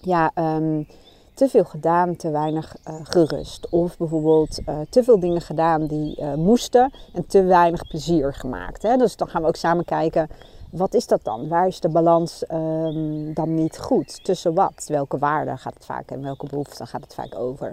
Ja, 0.00 0.30
um, 0.34 0.86
te 1.34 1.48
veel 1.48 1.64
gedaan, 1.64 2.16
te 2.16 2.30
weinig 2.30 2.76
uh, 2.88 2.94
gerust. 3.02 3.68
Of 3.68 3.96
bijvoorbeeld 3.96 4.60
uh, 4.66 4.78
te 4.90 5.04
veel 5.04 5.20
dingen 5.20 5.40
gedaan 5.40 5.86
die 5.86 6.20
uh, 6.20 6.34
moesten 6.34 6.92
en 7.12 7.26
te 7.26 7.42
weinig 7.42 7.86
plezier 7.88 8.34
gemaakt. 8.34 8.82
Hè? 8.82 8.96
Dus 8.96 9.16
dan 9.16 9.28
gaan 9.28 9.42
we 9.42 9.48
ook 9.48 9.56
samen 9.56 9.84
kijken, 9.84 10.28
wat 10.70 10.94
is 10.94 11.06
dat 11.06 11.24
dan? 11.24 11.48
Waar 11.48 11.66
is 11.66 11.80
de 11.80 11.88
balans 11.88 12.44
um, 12.52 13.34
dan 13.34 13.54
niet 13.54 13.78
goed? 13.78 14.24
Tussen 14.24 14.54
wat? 14.54 14.84
Welke 14.86 15.18
waarden 15.18 15.58
gaat 15.58 15.74
het 15.74 15.84
vaak 15.84 16.10
en 16.10 16.22
welke 16.22 16.46
behoeften 16.46 16.86
gaat 16.86 17.02
het 17.02 17.14
vaak 17.14 17.38
over? 17.38 17.68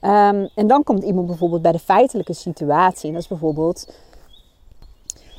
Um, 0.00 0.48
en 0.54 0.66
dan 0.66 0.82
komt 0.82 1.02
iemand 1.02 1.26
bijvoorbeeld 1.26 1.62
bij 1.62 1.72
de 1.72 1.78
feitelijke 1.78 2.32
situatie. 2.32 3.06
En 3.06 3.12
dat 3.12 3.22
is 3.22 3.28
bijvoorbeeld 3.28 3.92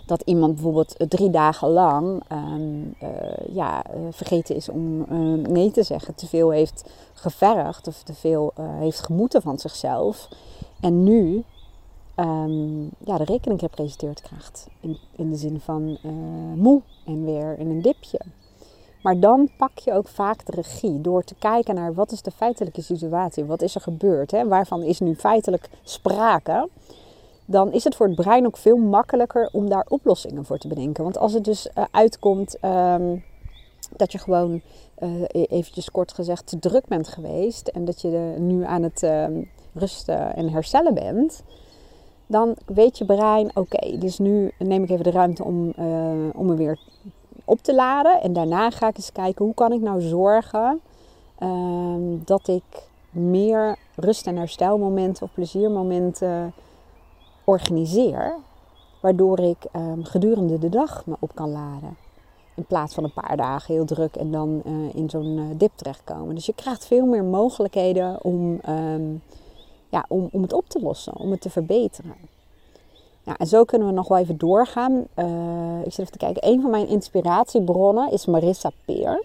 dat 0.06 0.22
iemand 0.22 0.54
bijvoorbeeld 0.54 0.96
drie 0.98 1.30
dagen 1.30 1.70
lang 1.70 2.24
um, 2.32 2.96
uh, 3.04 3.10
ja, 3.56 3.84
vergeten 4.12 4.56
is 4.56 4.70
om 4.70 5.06
nee 5.42 5.72
te 5.72 5.84
zeggen, 5.84 6.16
te 6.16 6.28
veel 6.28 6.50
heeft 6.50 6.90
gevergd 7.14 7.88
of 7.88 8.04
te 8.04 8.14
veel 8.14 8.54
heeft 8.56 9.00
gemoeten 9.00 9.42
van 9.42 9.60
zichzelf. 9.60 10.28
En 10.80 11.04
nu 11.04 11.44
um, 12.16 12.90
ja, 13.06 13.18
de 13.18 13.24
rekening 13.24 13.60
gepresenteerd 13.60 14.22
krijgt. 14.22 14.68
In, 14.80 14.98
in 15.16 15.30
de 15.30 15.38
zin 15.38 15.60
van 15.60 15.98
moe 16.56 16.82
en 17.06 17.26
weer 17.26 17.60
in 17.60 17.70
een 17.70 17.82
dipje. 17.82 18.20
Maar 19.06 19.20
dan 19.20 19.50
pak 19.58 19.80
je 19.80 19.94
ook 19.94 20.08
vaak 20.08 20.46
de 20.46 20.52
regie 20.52 21.02
door 21.02 21.24
te 21.24 21.36
kijken 21.36 21.76
naar 21.76 21.94
wat 21.94 22.12
is 22.12 22.22
de 22.22 22.32
feitelijke 22.32 22.82
situatie, 22.82 23.46
wat 23.46 23.62
is 23.62 23.76
er 23.76 23.82
gebeurd, 23.82 24.32
hè? 24.32 24.48
waarvan 24.48 24.84
is 24.84 25.00
nu 25.00 25.16
feitelijk 25.16 25.70
sprake 25.84 26.70
dan 27.46 27.72
is 27.72 27.84
het 27.84 27.96
voor 27.96 28.08
het 28.08 28.16
brein 28.16 28.46
ook 28.46 28.58
veel 28.58 28.78
makkelijker 28.78 29.50
om 29.52 29.70
daar 29.70 29.86
oplossingen 29.90 30.46
voor 30.46 30.58
te 30.58 30.68
bedenken. 30.68 31.04
Want 31.04 31.18
als 31.18 31.34
het 31.34 31.44
dus 31.44 31.68
uh, 31.78 31.84
uitkomt 31.92 32.58
um, 32.64 33.24
dat 33.96 34.12
je 34.12 34.18
gewoon, 34.18 34.62
uh, 35.00 35.24
eventjes 35.32 35.92
kort 35.92 36.14
gezegd, 36.14 36.48
te 36.48 36.60
druk 36.60 36.88
bent 36.88 37.08
geweest 37.08 37.68
en 37.68 37.86
dat 37.86 38.02
je 38.02 38.36
nu 38.38 38.66
aan 38.66 38.84
het 38.84 39.04
uh, 39.04 39.26
rusten 39.74 40.36
en 40.36 40.50
herstellen 40.50 40.94
bent, 40.94 41.44
dan 42.28 42.56
weet 42.66 42.98
je 42.98 43.06
brein, 43.06 43.52
oké, 43.54 43.98
dus 43.98 44.18
nu 44.18 44.52
neem 44.60 44.84
ik 44.84 44.90
even 44.90 45.04
de 45.04 45.12
ruimte 45.12 45.44
om, 45.44 45.74
uh, 45.80 45.86
om 46.34 46.46
me 46.46 46.56
weer 46.56 46.80
op 47.46 47.62
te 47.62 47.76
laden. 47.76 48.22
En 48.22 48.34
daarna 48.34 48.70
ga 48.70 48.88
ik 48.88 48.98
eens 48.98 49.12
kijken, 49.12 49.46
hoe 49.46 49.54
kan 49.54 49.72
ik 49.72 49.82
nou 49.82 50.02
zorgen 50.02 50.82
ehm, 51.40 52.02
dat 52.26 52.48
ik 52.48 52.88
meer 53.10 53.78
rust- 53.96 54.28
en 54.28 54.38
herstelmomenten 54.38 55.24
of 55.24 55.34
pleziermomenten 55.34 56.54
organiseer, 57.46 58.36
waardoor 59.02 59.40
ik 59.40 59.66
um, 59.76 60.04
gedurende 60.04 60.60
de 60.60 60.70
dag 60.70 61.06
me 61.06 61.16
op 61.20 61.36
kan 61.36 61.52
laden. 61.52 61.98
In 62.56 62.66
plaats 62.66 62.94
van 62.94 63.04
een 63.04 63.14
paar 63.14 63.38
dagen 63.38 63.74
heel 63.74 63.86
druk 63.86 64.16
en 64.16 64.32
dan 64.32 64.62
uh, 64.66 64.96
in 64.96 65.10
zo'n 65.10 65.38
uh, 65.38 65.46
dip 65.58 65.72
terechtkomen. 65.76 66.36
Dus 66.36 66.46
je 66.46 66.54
krijgt 66.54 66.86
veel 66.86 67.06
meer 67.06 67.24
mogelijkheden 67.24 68.24
om, 68.24 68.60
um, 68.70 69.22
ja, 69.90 70.06
om, 70.08 70.30
om 70.32 70.42
het 70.42 70.54
op 70.54 70.70
te 70.70 70.80
lossen, 70.80 71.16
om 71.16 71.32
het 71.32 71.42
te 71.42 71.50
verbeteren. 71.50 72.16
Ja, 73.24 73.38
en 73.38 73.48
zo 73.48 73.64
kunnen 73.64 73.88
we 73.88 73.94
nog 73.94 74.08
wel 74.08 74.18
even 74.18 74.38
doorgaan. 74.38 75.08
Uh, 75.16 75.80
ik 75.84 75.92
zit 75.92 76.00
even 76.00 76.12
te 76.12 76.18
kijken. 76.18 76.48
Een 76.48 76.62
van 76.62 76.70
mijn 76.70 76.88
inspiratiebronnen 76.88 78.12
is 78.12 78.26
Marissa 78.26 78.72
Peer. 78.86 79.24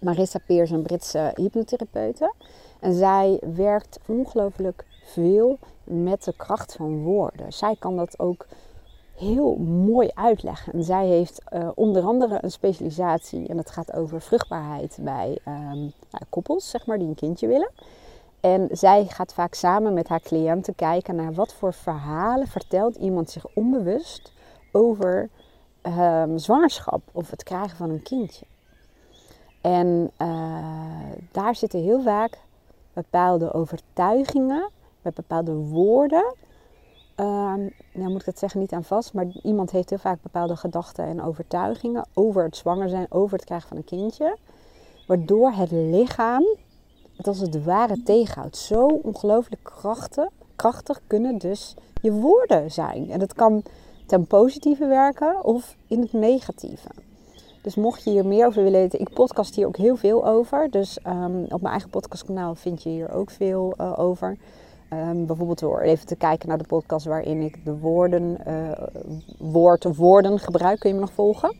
Marissa 0.00 0.38
Peer 0.46 0.62
is 0.62 0.70
een 0.70 0.82
Britse 0.82 1.32
hypnotherapeute. 1.34 2.32
En 2.80 2.94
zij 2.94 3.40
werkt 3.54 3.98
ongelooflijk 4.06 4.84
veel 5.04 5.58
met 5.84 6.24
de 6.24 6.34
kracht 6.36 6.72
van 6.72 7.02
woorden. 7.02 7.52
Zij 7.52 7.76
kan 7.78 7.96
dat 7.96 8.18
ook 8.18 8.46
heel 9.14 9.56
mooi 9.56 10.10
uitleggen. 10.14 10.72
En 10.72 10.84
zij 10.84 11.06
heeft 11.06 11.42
uh, 11.52 11.68
onder 11.74 12.02
andere 12.02 12.38
een 12.40 12.50
specialisatie 12.50 13.48
en 13.48 13.56
dat 13.56 13.70
gaat 13.70 13.92
over 13.92 14.20
vruchtbaarheid 14.20 14.98
bij 15.00 15.38
um, 15.48 15.92
nou, 16.10 16.24
koppels, 16.28 16.70
zeg 16.70 16.86
maar, 16.86 16.98
die 16.98 17.08
een 17.08 17.14
kindje 17.14 17.46
willen. 17.46 17.70
En 18.40 18.68
zij 18.72 19.06
gaat 19.06 19.34
vaak 19.34 19.54
samen 19.54 19.94
met 19.94 20.08
haar 20.08 20.20
cliënten 20.20 20.74
kijken 20.74 21.16
naar 21.16 21.32
wat 21.32 21.54
voor 21.54 21.72
verhalen 21.72 22.46
vertelt 22.46 22.96
iemand 22.96 23.30
zich 23.30 23.46
onbewust 23.54 24.32
over 24.72 25.28
um, 25.82 26.38
zwangerschap 26.38 27.02
of 27.12 27.30
het 27.30 27.42
krijgen 27.42 27.76
van 27.76 27.90
een 27.90 28.02
kindje. 28.02 28.46
En 29.60 30.10
uh, 30.18 30.28
daar 31.32 31.54
zitten 31.54 31.80
heel 31.80 32.02
vaak 32.02 32.38
bepaalde 32.92 33.52
overtuigingen 33.52 34.70
met 35.04 35.14
bepaalde 35.14 35.54
woorden. 35.54 36.34
Um, 37.16 37.72
nou 37.92 38.10
moet 38.10 38.20
ik 38.20 38.26
het 38.26 38.38
zeggen, 38.38 38.60
niet 38.60 38.72
aan 38.72 38.84
vast, 38.84 39.12
maar 39.12 39.26
iemand 39.42 39.70
heeft 39.70 39.90
heel 39.90 39.98
vaak 39.98 40.22
bepaalde 40.22 40.56
gedachten 40.56 41.04
en 41.04 41.22
overtuigingen 41.22 42.06
over 42.14 42.44
het 42.44 42.56
zwanger 42.56 42.88
zijn, 42.88 43.06
over 43.08 43.36
het 43.36 43.46
krijgen 43.46 43.68
van 43.68 43.76
een 43.76 43.84
kindje. 43.84 44.36
Waardoor 45.06 45.52
het 45.52 45.70
lichaam 45.70 46.44
het 47.16 47.26
als 47.26 47.40
het 47.40 47.64
ware 47.64 48.02
tegenhoudt. 48.02 48.56
Zo 48.56 48.86
ongelooflijk 48.86 49.62
krachtig, 49.62 50.28
krachtig 50.56 51.00
kunnen 51.06 51.38
dus 51.38 51.74
je 52.02 52.12
woorden 52.12 52.70
zijn. 52.70 53.10
En 53.10 53.18
dat 53.18 53.34
kan 53.34 53.62
ten 54.06 54.26
positieve 54.26 54.86
werken 54.86 55.44
of 55.44 55.76
in 55.86 56.00
het 56.00 56.12
negatieve. 56.12 56.88
Dus 57.62 57.74
mocht 57.74 58.04
je 58.04 58.10
hier 58.10 58.26
meer 58.26 58.46
over 58.46 58.62
willen 58.62 58.80
weten, 58.80 59.00
ik 59.00 59.14
podcast 59.14 59.54
hier 59.54 59.66
ook 59.66 59.76
heel 59.76 59.96
veel 59.96 60.26
over. 60.26 60.70
Dus 60.70 60.98
um, 61.06 61.42
op 61.42 61.60
mijn 61.60 61.72
eigen 61.72 61.90
podcastkanaal 61.90 62.54
vind 62.54 62.82
je 62.82 62.88
hier 62.88 63.12
ook 63.12 63.30
veel 63.30 63.74
uh, 63.80 63.98
over. 63.98 64.36
Um, 64.92 65.26
bijvoorbeeld 65.26 65.58
door 65.58 65.80
even 65.80 66.06
te 66.06 66.16
kijken 66.16 66.48
naar 66.48 66.58
de 66.58 66.66
podcast 66.66 67.06
waarin 67.06 67.40
ik 67.40 67.64
de 67.64 67.78
woorden, 67.78 68.38
uh, 68.48 68.70
woord 69.38 69.96
woorden 69.96 70.38
gebruik. 70.38 70.78
Kun 70.78 70.88
je 70.88 70.94
me 70.94 71.00
nog 71.00 71.12
volgen? 71.12 71.56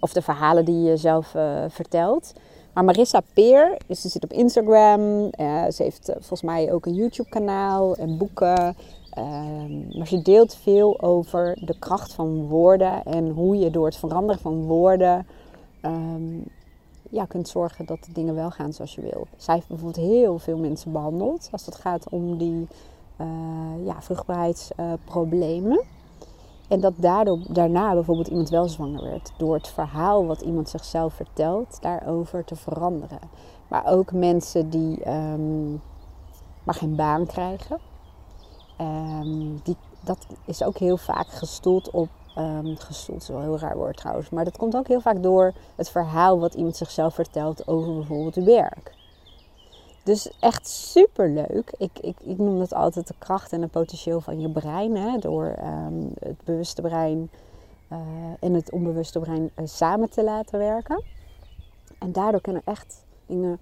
Of 0.00 0.12
de 0.12 0.22
verhalen 0.22 0.64
die 0.64 0.82
je 0.82 0.96
zelf 0.96 1.34
uh, 1.34 1.64
vertelt. 1.68 2.32
Maar 2.72 2.84
Marissa 2.84 3.20
Peer, 3.32 3.76
dus 3.86 4.00
ze 4.00 4.08
zit 4.08 4.24
op 4.24 4.32
Instagram. 4.32 5.00
Uh, 5.00 5.64
ze 5.70 5.82
heeft 5.82 6.10
volgens 6.12 6.42
mij 6.42 6.72
ook 6.72 6.86
een 6.86 6.94
YouTube 6.94 7.28
kanaal 7.28 7.96
en 7.96 8.18
boeken. 8.18 8.76
Um, 9.18 9.98
maar 9.98 10.06
ze 10.06 10.22
deelt 10.22 10.54
veel 10.54 11.00
over 11.00 11.58
de 11.60 11.78
kracht 11.78 12.12
van 12.12 12.46
woorden 12.46 13.02
en 13.04 13.30
hoe 13.30 13.58
je 13.58 13.70
door 13.70 13.86
het 13.86 13.96
veranderen 13.96 14.40
van 14.40 14.64
woorden 14.64 15.26
um, 15.82 16.44
ja, 17.10 17.24
kunt 17.24 17.48
zorgen 17.48 17.86
dat 17.86 18.04
de 18.04 18.12
dingen 18.12 18.34
wel 18.34 18.50
gaan 18.50 18.72
zoals 18.72 18.94
je 18.94 19.00
wil. 19.00 19.26
Zij 19.36 19.54
heeft 19.54 19.68
bijvoorbeeld 19.68 20.06
heel 20.06 20.38
veel 20.38 20.58
mensen 20.58 20.92
behandeld 20.92 21.48
als 21.52 21.66
het 21.66 21.74
gaat 21.74 22.08
om 22.08 22.38
die 22.38 22.66
uh, 23.20 23.26
ja, 23.84 24.02
vruchtbaarheidsproblemen. 24.02 25.84
En 26.68 26.80
dat 26.80 26.92
daardoor, 26.96 27.38
daarna 27.48 27.92
bijvoorbeeld 27.92 28.28
iemand 28.28 28.48
wel 28.48 28.68
zwanger 28.68 29.02
werd. 29.02 29.32
Door 29.36 29.54
het 29.54 29.68
verhaal 29.68 30.26
wat 30.26 30.40
iemand 30.40 30.68
zichzelf 30.68 31.14
vertelt, 31.14 31.78
daarover 31.80 32.44
te 32.44 32.56
veranderen. 32.56 33.18
Maar 33.68 33.86
ook 33.86 34.12
mensen 34.12 34.70
die 34.70 35.08
um, 35.10 35.82
maar 36.64 36.74
geen 36.74 36.96
baan 36.96 37.26
krijgen. 37.26 37.78
Um, 38.80 39.60
die, 39.62 39.76
dat 40.04 40.26
is 40.44 40.62
ook 40.62 40.78
heel 40.78 40.96
vaak 40.96 41.28
gestoeld 41.28 41.90
op 41.90 42.08
Um, 42.38 42.76
gestoeld 42.76 43.22
is 43.22 43.28
wel 43.28 43.40
heel 43.40 43.58
raar 43.58 43.76
woord 43.76 43.96
trouwens. 43.96 44.30
Maar 44.30 44.44
dat 44.44 44.56
komt 44.56 44.76
ook 44.76 44.88
heel 44.88 45.00
vaak 45.00 45.22
door 45.22 45.52
het 45.74 45.90
verhaal 45.90 46.38
wat 46.38 46.54
iemand 46.54 46.76
zichzelf 46.76 47.14
vertelt 47.14 47.68
over 47.68 47.94
bijvoorbeeld 47.94 48.34
werk. 48.34 48.94
Dus 50.02 50.32
echt 50.40 50.68
super 50.68 51.30
leuk. 51.30 51.74
Ik, 51.78 51.98
ik, 52.00 52.16
ik 52.20 52.38
noem 52.38 52.58
dat 52.58 52.74
altijd 52.74 53.06
de 53.06 53.14
kracht 53.18 53.52
en 53.52 53.62
het 53.62 53.70
potentieel 53.70 54.20
van 54.20 54.40
je 54.40 54.50
brein. 54.50 54.96
Hè, 54.96 55.18
door 55.18 55.56
um, 55.62 56.12
het 56.18 56.44
bewuste 56.44 56.82
brein 56.82 57.30
uh, 57.92 57.98
en 58.40 58.54
het 58.54 58.70
onbewuste 58.70 59.18
brein 59.18 59.50
uh, 59.56 59.66
samen 59.66 60.10
te 60.10 60.24
laten 60.24 60.58
werken. 60.58 61.02
En 61.98 62.12
daardoor 62.12 62.40
kunnen 62.40 62.62
echt 62.64 63.04
dingen 63.26 63.58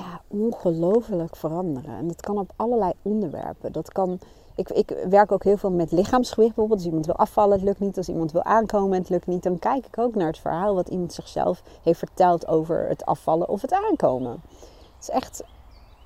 ja, 0.00 0.20
ongelooflijk 0.28 1.36
veranderen. 1.36 1.96
En 1.96 2.08
dat 2.08 2.20
kan 2.20 2.38
op 2.38 2.52
allerlei 2.56 2.92
onderwerpen. 3.02 3.72
Dat 3.72 3.92
kan 3.92 4.18
ik, 4.54 4.70
ik, 4.70 5.06
werk 5.08 5.32
ook 5.32 5.44
heel 5.44 5.56
veel 5.56 5.70
met 5.70 5.92
lichaamsgewicht 5.92 6.54
bijvoorbeeld. 6.54 6.78
Als 6.78 6.88
iemand 6.88 7.06
wil 7.06 7.16
afvallen, 7.16 7.52
het 7.52 7.62
lukt 7.62 7.80
niet. 7.80 7.96
Als 7.96 8.08
iemand 8.08 8.32
wil 8.32 8.42
aankomen, 8.42 8.98
het 8.98 9.08
lukt 9.08 9.26
niet. 9.26 9.42
Dan 9.42 9.58
kijk 9.58 9.86
ik 9.86 9.98
ook 9.98 10.14
naar 10.14 10.26
het 10.26 10.38
verhaal 10.38 10.74
wat 10.74 10.88
iemand 10.88 11.12
zichzelf 11.12 11.62
heeft 11.82 11.98
verteld 11.98 12.46
over 12.46 12.88
het 12.88 13.04
afvallen 13.04 13.48
of 13.48 13.62
het 13.62 13.72
aankomen. 13.72 14.30
Het 14.30 15.08
is 15.08 15.10
echt 15.10 15.44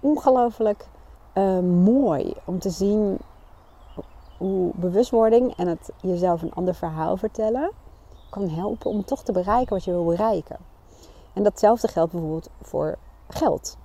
ongelooflijk 0.01 0.87
uh, 1.35 1.59
mooi 1.61 2.35
om 2.45 2.59
te 2.59 2.71
zien 2.71 3.19
hoe 4.39 4.71
bewustwording 4.75 5.57
en 5.57 5.69
het 5.69 5.91
jezelf 6.01 6.43
een 6.43 6.55
ander 6.55 6.75
verhaal 6.75 7.17
vertellen 7.17 7.71
kan 8.31 8.49
helpen 8.49 8.91
om 8.91 9.05
toch 9.05 9.23
te 9.23 9.33
bereiken 9.33 9.75
wat 9.75 9.85
je 9.85 9.91
wil 9.91 10.05
bereiken. 10.05 10.57
En 11.33 11.43
datzelfde 11.43 11.89
geldt 11.89 12.13
bijvoorbeeld 12.13 12.51
voor 12.63 12.99
geld. 13.29 13.77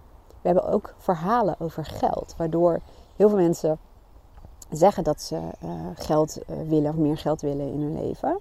We 0.42 0.48
hebben 0.48 0.68
ook 0.68 0.94
verhalen 0.98 1.56
over 1.60 1.86
geld, 1.86 2.34
waardoor 2.38 2.80
heel 3.16 3.30
veel 3.30 3.38
mensen 3.38 3.80
zeggen 4.70 5.04
dat 5.04 5.22
ze 5.22 5.36
uh, 5.36 5.72
geld 5.94 6.38
uh, 6.38 6.56
willen 6.68 6.92
of 6.92 6.98
meer 6.98 7.18
geld 7.18 7.42
willen 7.42 7.74
in 7.74 7.82
hun 7.82 8.02
leven. 8.02 8.40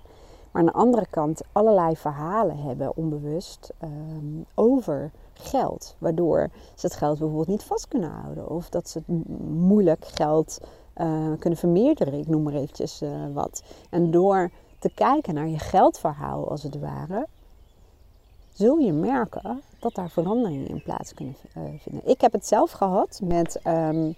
Maar 0.50 0.62
aan 0.62 0.66
de 0.66 0.72
andere 0.72 1.06
kant 1.10 1.40
allerlei 1.52 1.96
verhalen 1.96 2.58
hebben 2.58 2.96
onbewust 2.96 3.72
um, 3.82 4.44
over 4.54 5.10
geld. 5.32 5.96
Waardoor 5.98 6.50
ze 6.74 6.86
het 6.86 6.96
geld 6.96 7.18
bijvoorbeeld 7.18 7.48
niet 7.48 7.62
vast 7.62 7.88
kunnen 7.88 8.10
houden. 8.10 8.48
Of 8.48 8.68
dat 8.68 8.88
ze 8.88 9.02
moeilijk 9.48 10.04
geld 10.04 10.58
uh, 10.96 11.32
kunnen 11.38 11.58
vermeerderen. 11.58 12.14
Ik 12.14 12.28
noem 12.28 12.42
maar 12.42 12.52
eventjes 12.52 13.02
wat. 13.32 13.62
En 13.90 14.10
door 14.10 14.50
te 14.78 14.90
kijken 14.94 15.34
naar 15.34 15.48
je 15.48 15.58
geldverhaal 15.58 16.50
als 16.50 16.62
het 16.62 16.78
ware. 16.78 17.26
Zul 18.58 18.78
je 18.78 18.92
merken 18.92 19.62
dat 19.78 19.94
daar 19.94 20.10
veranderingen 20.10 20.68
in 20.68 20.82
plaats 20.82 21.14
kunnen 21.14 21.36
uh, 21.56 21.62
vinden. 21.78 22.02
Ik 22.04 22.20
heb 22.20 22.32
het 22.32 22.46
zelf 22.46 22.70
gehad 22.70 23.20
met 23.24 23.60
um, 23.66 24.14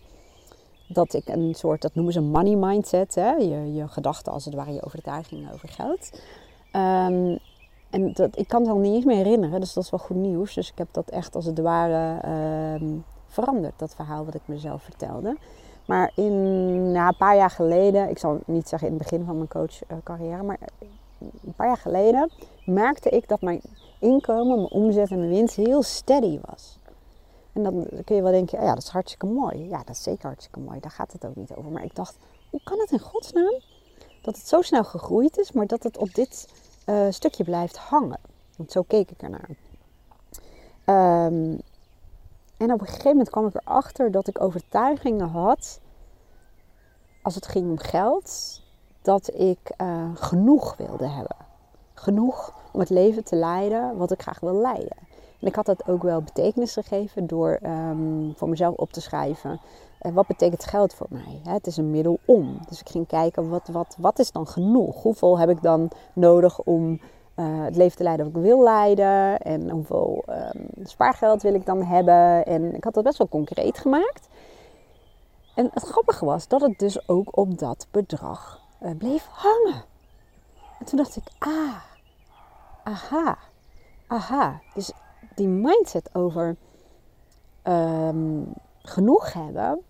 dat 0.89 1.15
ik 1.15 1.29
een 1.29 1.55
soort, 1.55 1.83
dat 1.83 1.95
noemen 1.95 2.13
ze 2.13 2.21
money 2.21 2.57
mindset, 2.57 3.15
hè? 3.15 3.31
Je, 3.31 3.73
je 3.75 3.89
gedachten 3.89 4.33
als 4.33 4.45
het 4.45 4.55
ware, 4.55 4.73
je 4.73 4.85
overtuigingen 4.85 5.53
over 5.53 5.69
geld. 5.69 6.11
Um, 6.73 7.39
en 7.91 8.13
dat, 8.13 8.39
ik 8.39 8.49
kan 8.49 8.61
het 8.61 8.71
al 8.71 8.79
niet 8.79 8.95
eens 8.95 9.05
meer 9.05 9.17
herinneren, 9.17 9.61
dus 9.61 9.73
dat 9.73 9.85
is 9.85 9.91
wel 9.91 10.01
goed 10.01 10.17
nieuws. 10.17 10.55
Dus 10.55 10.71
ik 10.71 10.79
heb 10.79 10.89
dat 10.91 11.09
echt 11.09 11.35
als 11.35 11.45
het 11.45 11.59
ware 11.59 12.29
um, 12.81 13.05
veranderd, 13.27 13.79
dat 13.79 13.95
verhaal 13.95 14.25
wat 14.25 14.35
ik 14.35 14.43
mezelf 14.45 14.83
vertelde. 14.83 15.37
Maar 15.87 16.13
in, 16.15 16.93
nou, 16.93 17.09
een 17.09 17.17
paar 17.17 17.37
jaar 17.37 17.51
geleden, 17.51 18.11
ik 18.11 18.19
zal 18.19 18.39
niet 18.47 18.69
zeggen 18.69 18.89
in 18.89 18.95
het 18.95 19.03
begin 19.03 19.25
van 19.25 19.37
mijn 19.37 19.49
coachcarrière, 19.49 20.43
maar 20.43 20.59
een 21.19 21.55
paar 21.57 21.67
jaar 21.67 21.77
geleden 21.77 22.31
merkte 22.65 23.09
ik 23.09 23.29
dat 23.29 23.41
mijn 23.41 23.61
inkomen, 24.01 24.57
mijn 24.57 24.71
omzet 24.71 25.11
en 25.11 25.19
mijn 25.19 25.31
winst 25.31 25.57
heel 25.57 25.83
steady 25.83 26.41
was. 26.45 26.79
En 27.53 27.63
dan 27.63 27.87
kun 28.05 28.17
je 28.17 28.23
wel 28.23 28.33
denken, 28.33 28.63
ja, 28.63 28.75
dat 28.75 28.83
is 28.83 28.89
hartstikke 28.89 29.27
mooi. 29.27 29.69
Ja, 29.69 29.79
dat 29.79 29.97
is 29.97 30.03
zeker 30.03 30.27
hartstikke 30.27 30.61
mooi. 30.61 30.81
Daar 30.81 30.91
gaat 30.91 31.13
het 31.13 31.27
ook 31.27 31.37
niet 31.37 31.55
over. 31.55 31.71
Maar 31.71 31.85
ik 31.85 31.95
dacht, 31.95 32.17
hoe 32.51 32.61
kan 32.65 32.79
het 32.79 32.91
in 32.91 32.99
godsnaam 32.99 33.61
dat 34.23 34.37
het 34.37 34.49
zo 34.49 34.63
snel 34.63 34.85
gegroeid 34.85 35.39
is, 35.39 35.53
maar 35.53 35.67
dat 35.67 35.83
het 35.83 35.99
op 35.99 36.15
dit 36.15 36.49
uh, 36.87 37.07
stukje 37.11 37.45
blijft 37.45 37.77
hangen? 37.77 38.21
Want 38.57 38.73
zo 38.73 38.83
keek 38.83 39.11
ik 39.11 39.23
ernaar. 39.23 39.49
Um, 41.27 41.61
en 42.57 42.73
op 42.73 42.81
een 42.81 42.87
gegeven 42.87 43.11
moment 43.11 43.31
kwam 43.31 43.47
ik 43.47 43.55
erachter 43.55 44.11
dat 44.11 44.29
ik 44.29 44.41
overtuigingen 44.41 45.29
had, 45.29 45.81
als 47.23 47.35
het 47.35 47.47
ging 47.47 47.71
om 47.71 47.79
geld, 47.79 48.61
dat 49.03 49.35
ik 49.35 49.73
uh, 49.83 50.11
genoeg 50.15 50.77
wilde 50.77 51.07
hebben. 51.07 51.37
Genoeg 51.95 52.55
om 52.73 52.81
het 52.81 52.91
leven 52.91 53.25
te 53.25 53.37
leiden 53.37 53.97
wat 53.97 54.11
ik 54.11 54.23
graag 54.23 54.41
wil 54.41 54.55
leiden. 54.55 54.97
En 55.41 55.47
ik 55.47 55.55
had 55.55 55.67
dat 55.67 55.89
ook 55.89 56.03
wel 56.03 56.23
betekenis 56.23 56.73
gegeven 56.73 57.27
door 57.27 57.59
um, 57.63 58.33
voor 58.37 58.49
mezelf 58.49 58.75
op 58.75 58.93
te 58.93 59.01
schrijven. 59.01 59.61
Uh, 60.03 60.13
wat 60.13 60.27
betekent 60.27 60.65
geld 60.65 60.95
voor 60.95 61.07
mij? 61.11 61.41
Hè, 61.45 61.53
het 61.53 61.67
is 61.67 61.77
een 61.77 61.91
middel 61.91 62.19
om. 62.25 62.59
Dus 62.69 62.81
ik 62.81 62.89
ging 62.89 63.07
kijken, 63.07 63.49
wat, 63.49 63.69
wat, 63.73 63.97
wat 63.99 64.19
is 64.19 64.33
dan 64.33 64.47
genoeg? 64.47 65.03
Hoeveel 65.03 65.39
heb 65.39 65.49
ik 65.49 65.63
dan 65.63 65.91
nodig 66.13 66.61
om 66.61 66.91
uh, 66.91 67.65
het 67.65 67.77
leven 67.77 67.97
te 67.97 68.03
leiden 68.03 68.27
wat 68.27 68.35
ik 68.37 68.49
wil 68.49 68.63
leiden? 68.63 69.39
En 69.39 69.71
hoeveel 69.71 70.25
um, 70.29 70.87
spaargeld 70.87 71.43
wil 71.43 71.55
ik 71.55 71.67
dan 71.67 71.83
hebben? 71.83 72.47
En 72.47 72.75
ik 72.75 72.85
had 72.85 72.95
dat 72.95 73.05
best 73.05 73.19
wel 73.19 73.29
concreet 73.29 73.79
gemaakt. 73.79 74.29
En 75.55 75.71
het 75.73 75.85
grappige 75.85 76.25
was 76.25 76.49
dat 76.49 76.61
het 76.61 76.79
dus 76.79 77.09
ook 77.09 77.37
op 77.37 77.59
dat 77.59 77.87
bedrag 77.91 78.61
uh, 78.83 78.91
bleef 78.99 79.27
hangen. 79.31 79.83
En 80.79 80.87
toen 80.87 80.99
dacht 80.99 81.17
ik, 81.17 81.23
ah, 81.39 81.75
aha, 82.85 83.39
aha. 84.07 84.61
Dus 84.75 84.93
die 85.35 85.49
mindset 85.49 86.15
over 86.15 86.57
um, 87.65 88.53
genoeg 88.83 89.33
hebben, 89.33 89.81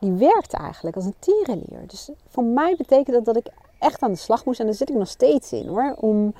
die 0.00 0.12
werkt 0.12 0.52
eigenlijk 0.52 0.96
als 0.96 1.04
een 1.04 1.14
tierenlier. 1.18 1.86
Dus 1.86 2.10
voor 2.28 2.44
mij 2.44 2.74
betekent 2.76 3.16
dat 3.16 3.24
dat 3.24 3.36
ik 3.36 3.52
echt 3.78 4.02
aan 4.02 4.12
de 4.12 4.16
slag 4.16 4.44
moest. 4.44 4.60
En 4.60 4.66
daar 4.66 4.74
zit 4.74 4.90
ik 4.90 4.96
nog 4.96 5.08
steeds 5.08 5.52
in 5.52 5.66
hoor. 5.66 5.94
Om, 5.98 6.34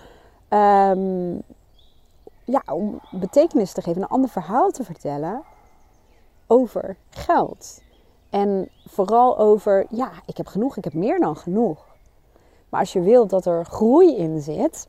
um, 0.48 1.42
ja, 2.44 2.62
om 2.72 3.00
betekenis 3.10 3.72
te 3.72 3.82
geven, 3.82 4.02
een 4.02 4.08
ander 4.08 4.30
verhaal 4.30 4.70
te 4.70 4.84
vertellen 4.84 5.42
over 6.46 6.96
geld. 7.10 7.82
En 8.30 8.68
vooral 8.86 9.38
over, 9.38 9.86
ja, 9.90 10.10
ik 10.26 10.36
heb 10.36 10.46
genoeg, 10.46 10.76
ik 10.76 10.84
heb 10.84 10.94
meer 10.94 11.18
dan 11.18 11.36
genoeg. 11.36 11.86
Maar 12.68 12.80
als 12.80 12.92
je 12.92 13.00
wilt 13.00 13.30
dat 13.30 13.46
er 13.46 13.64
groei 13.64 14.16
in 14.16 14.40
zit, 14.40 14.88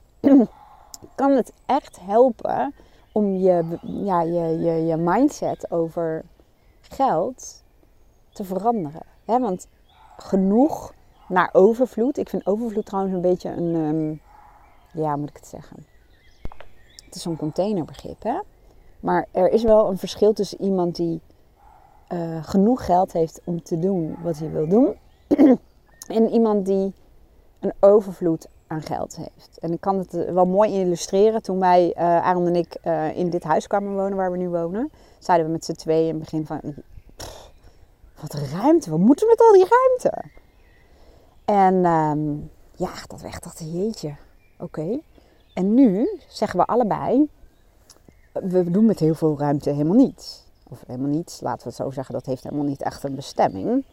kan 1.15 1.31
het 1.31 1.53
echt 1.65 1.99
helpen 2.01 2.73
om 3.11 3.35
je, 3.35 3.77
ja, 3.81 4.21
je, 4.21 4.59
je, 4.59 4.85
je 4.85 4.95
mindset 4.95 5.71
over 5.71 6.25
geld 6.81 7.63
te 8.29 8.43
veranderen. 8.43 9.03
He, 9.25 9.39
want 9.39 9.67
genoeg 10.17 10.93
naar 11.27 11.49
overvloed. 11.51 12.17
Ik 12.17 12.29
vind 12.29 12.45
overvloed 12.45 12.85
trouwens 12.85 13.15
een 13.15 13.21
beetje 13.21 13.49
een, 13.49 13.75
um, 13.75 14.21
ja, 14.93 15.15
moet 15.15 15.29
ik 15.29 15.35
het 15.35 15.47
zeggen? 15.47 15.85
Het 17.05 17.15
is 17.15 17.21
zo'n 17.21 17.37
containerbegrip, 17.37 18.23
hè? 18.23 18.39
Maar 18.99 19.27
er 19.31 19.51
is 19.51 19.63
wel 19.63 19.89
een 19.89 19.97
verschil 19.97 20.33
tussen 20.33 20.61
iemand 20.61 20.95
die 20.95 21.21
uh, 22.09 22.43
genoeg 22.43 22.85
geld 22.85 23.11
heeft 23.11 23.41
om 23.43 23.63
te 23.63 23.79
doen 23.79 24.15
wat 24.23 24.39
hij 24.39 24.51
wil 24.51 24.67
doen, 24.67 24.95
en 26.17 26.29
iemand 26.29 26.65
die 26.65 26.93
een 27.59 27.73
overvloed 27.79 28.47
aan 28.69 28.81
geld 28.81 29.15
heeft. 29.15 29.57
En 29.59 29.71
ik 29.71 29.81
kan 29.81 29.97
het 29.97 30.11
wel 30.11 30.45
mooi 30.45 30.79
illustreren. 30.79 31.41
Toen 31.41 31.59
wij, 31.59 31.93
uh, 31.97 32.03
Aaron 32.03 32.47
en 32.47 32.55
ik, 32.55 32.77
uh, 32.83 33.17
in 33.17 33.29
dit 33.29 33.43
huis 33.43 33.67
kwamen 33.67 33.95
wonen 33.95 34.17
waar 34.17 34.31
we 34.31 34.37
nu 34.37 34.49
wonen, 34.49 34.91
zeiden 35.19 35.45
we 35.47 35.51
met 35.51 35.65
z'n 35.65 35.71
tweeën 35.71 36.07
in 36.07 36.13
het 36.13 36.19
begin 36.19 36.45
van, 36.45 36.61
wat 38.21 38.33
ruimte, 38.33 38.89
wat 38.89 38.99
moeten 38.99 39.27
we 39.27 39.35
met 39.37 39.47
al 39.47 39.53
die 39.53 39.67
ruimte? 39.69 40.23
En 41.45 41.85
um, 41.85 42.51
ja, 42.75 42.91
dat 43.07 43.21
weg 43.21 43.39
dacht 43.39 43.59
jeetje, 43.59 44.15
oké. 44.59 44.99
En 45.53 45.73
nu 45.73 46.19
zeggen 46.27 46.59
we 46.59 46.65
allebei, 46.65 47.29
we 48.33 48.71
doen 48.71 48.85
met 48.85 48.99
heel 48.99 49.15
veel 49.15 49.37
ruimte 49.37 49.69
helemaal 49.69 49.95
niets. 49.95 50.47
Of 50.69 50.83
helemaal 50.87 51.09
niets, 51.09 51.41
laten 51.41 51.63
we 51.63 51.67
het 51.67 51.77
zo 51.77 51.91
zeggen, 51.91 52.13
dat 52.13 52.25
heeft 52.25 52.43
helemaal 52.43 52.65
niet 52.65 52.81
echt 52.81 53.03
een 53.03 53.15
bestemming. 53.15 53.85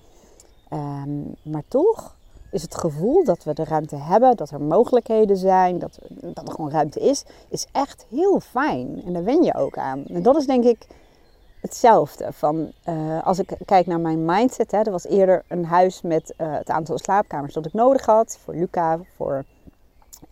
Um, 0.73 1.35
maar 1.43 1.63
toch 1.69 2.17
is 2.51 2.63
het 2.63 2.75
gevoel 2.75 3.25
dat 3.25 3.45
we 3.45 3.55
de 3.55 3.65
ruimte 3.65 3.97
hebben, 3.97 4.37
dat 4.37 4.51
er 4.51 4.61
mogelijkheden 4.61 5.37
zijn, 5.37 5.79
dat, 5.79 5.99
dat 6.11 6.49
er 6.49 6.55
gewoon 6.55 6.71
ruimte 6.71 7.01
is, 7.01 7.25
is 7.49 7.67
echt 7.73 8.07
heel 8.11 8.41
fijn. 8.41 9.03
En 9.07 9.13
daar 9.13 9.25
wen 9.25 9.43
je 9.43 9.55
ook 9.55 9.79
aan. 9.79 10.05
En 10.07 10.23
dat 10.23 10.37
is 10.37 10.47
denk 10.47 10.65
ik 10.65 10.87
hetzelfde. 11.61 12.33
Van, 12.33 12.73
uh, 12.89 13.27
als 13.27 13.39
ik 13.39 13.57
kijk 13.65 13.87
naar 13.87 14.01
mijn 14.01 14.25
mindset, 14.25 14.71
hè, 14.71 14.79
er 14.79 14.91
was 14.91 15.07
eerder 15.07 15.45
een 15.49 15.65
huis 15.65 16.03
met 16.03 16.35
uh, 16.39 16.53
het 16.53 16.71
aantal 16.71 16.99
slaapkamers 16.99 17.55
dat 17.55 17.67
ik 17.67 17.73
nodig 17.73 18.07
had. 18.07 18.39
Voor 18.45 18.55
Luca, 18.55 18.99
voor, 19.17 19.45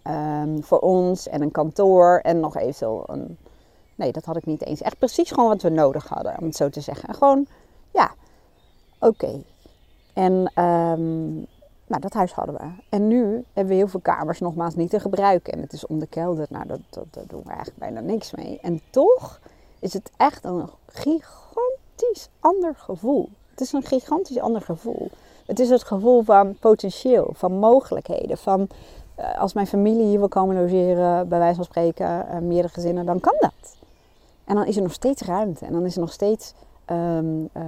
um, 0.07 0.65
voor 0.65 0.79
ons 0.79 1.29
en 1.29 1.43
een 1.43 1.51
kantoor 1.51 2.19
en 2.23 2.41
nog 2.41 2.57
even 2.57 2.75
zo 2.75 3.03
een... 3.07 3.39
Nee, 3.95 4.13
dat 4.13 4.25
had 4.25 4.37
ik 4.37 4.47
niet 4.47 4.65
eens. 4.65 4.83
Echt 4.83 4.99
precies 4.99 5.31
gewoon 5.31 5.49
wat 5.49 5.63
we 5.63 5.69
nodig 5.69 6.09
hadden, 6.09 6.39
om 6.39 6.45
het 6.45 6.57
zo 6.57 6.69
te 6.69 6.81
zeggen. 6.81 7.09
En 7.09 7.15
gewoon, 7.15 7.47
ja, 7.93 8.15
oké. 8.99 9.43
En 10.13 10.63
um, 10.65 11.47
nou, 11.87 12.01
dat 12.01 12.13
huis 12.13 12.33
hadden 12.33 12.55
we. 12.55 12.83
En 12.89 13.09
nu 13.09 13.45
hebben 13.53 13.73
we 13.73 13.79
heel 13.79 13.89
veel 13.89 14.01
kamers 14.01 14.41
nogmaals 14.41 14.75
niet 14.75 14.91
te 14.91 15.01
gebruiken. 15.01 15.53
En 15.53 15.61
het 15.61 15.73
is 15.73 15.87
onderkelderd. 15.87 16.51
Nou, 16.51 16.67
dat, 16.67 16.81
dat, 16.91 17.07
dat 17.11 17.29
doen 17.29 17.43
we 17.43 17.49
eigenlijk 17.49 17.79
bijna 17.79 18.01
niks 18.01 18.35
mee. 18.35 18.59
En 18.63 18.81
toch 18.91 19.41
is 19.79 19.93
het 19.93 20.11
echt 20.17 20.45
een 20.45 20.69
gigantisch 20.87 22.29
ander 22.41 22.75
gevoel. 22.77 23.29
Het 23.51 23.61
is 23.61 23.73
een 23.73 23.83
gigantisch 23.83 24.39
ander 24.39 24.61
gevoel. 24.61 25.11
Het 25.47 25.61
is 25.61 25.71
het 25.71 25.85
gevoel 25.85 26.23
van 26.23 26.57
potentieel, 26.59 27.31
van 27.33 27.53
mogelijkheden. 27.53 28.39
Van 28.39 28.69
uh, 29.19 29.39
als 29.39 29.53
mijn 29.53 29.67
familie 29.67 30.07
hier 30.07 30.19
wil 30.19 30.29
komen 30.29 30.57
logeren, 30.57 31.29
bij 31.29 31.39
wijze 31.39 31.55
van 31.55 31.65
spreken, 31.65 32.27
uh, 32.31 32.39
meerdere 32.39 32.75
gezinnen, 32.75 33.07
dan 33.07 33.21
kan 33.21 33.37
dat. 33.39 33.77
En 34.45 34.55
dan 34.55 34.67
is 34.67 34.77
er 34.77 34.83
nog 34.83 34.93
steeds 34.93 35.23
ruimte 35.23 35.67
en 35.67 35.73
dan 35.73 35.85
is 35.85 35.95
er 35.95 36.01
nog 36.01 36.13
steeds 36.13 36.55
um, 36.91 37.49
uh, 37.57 37.63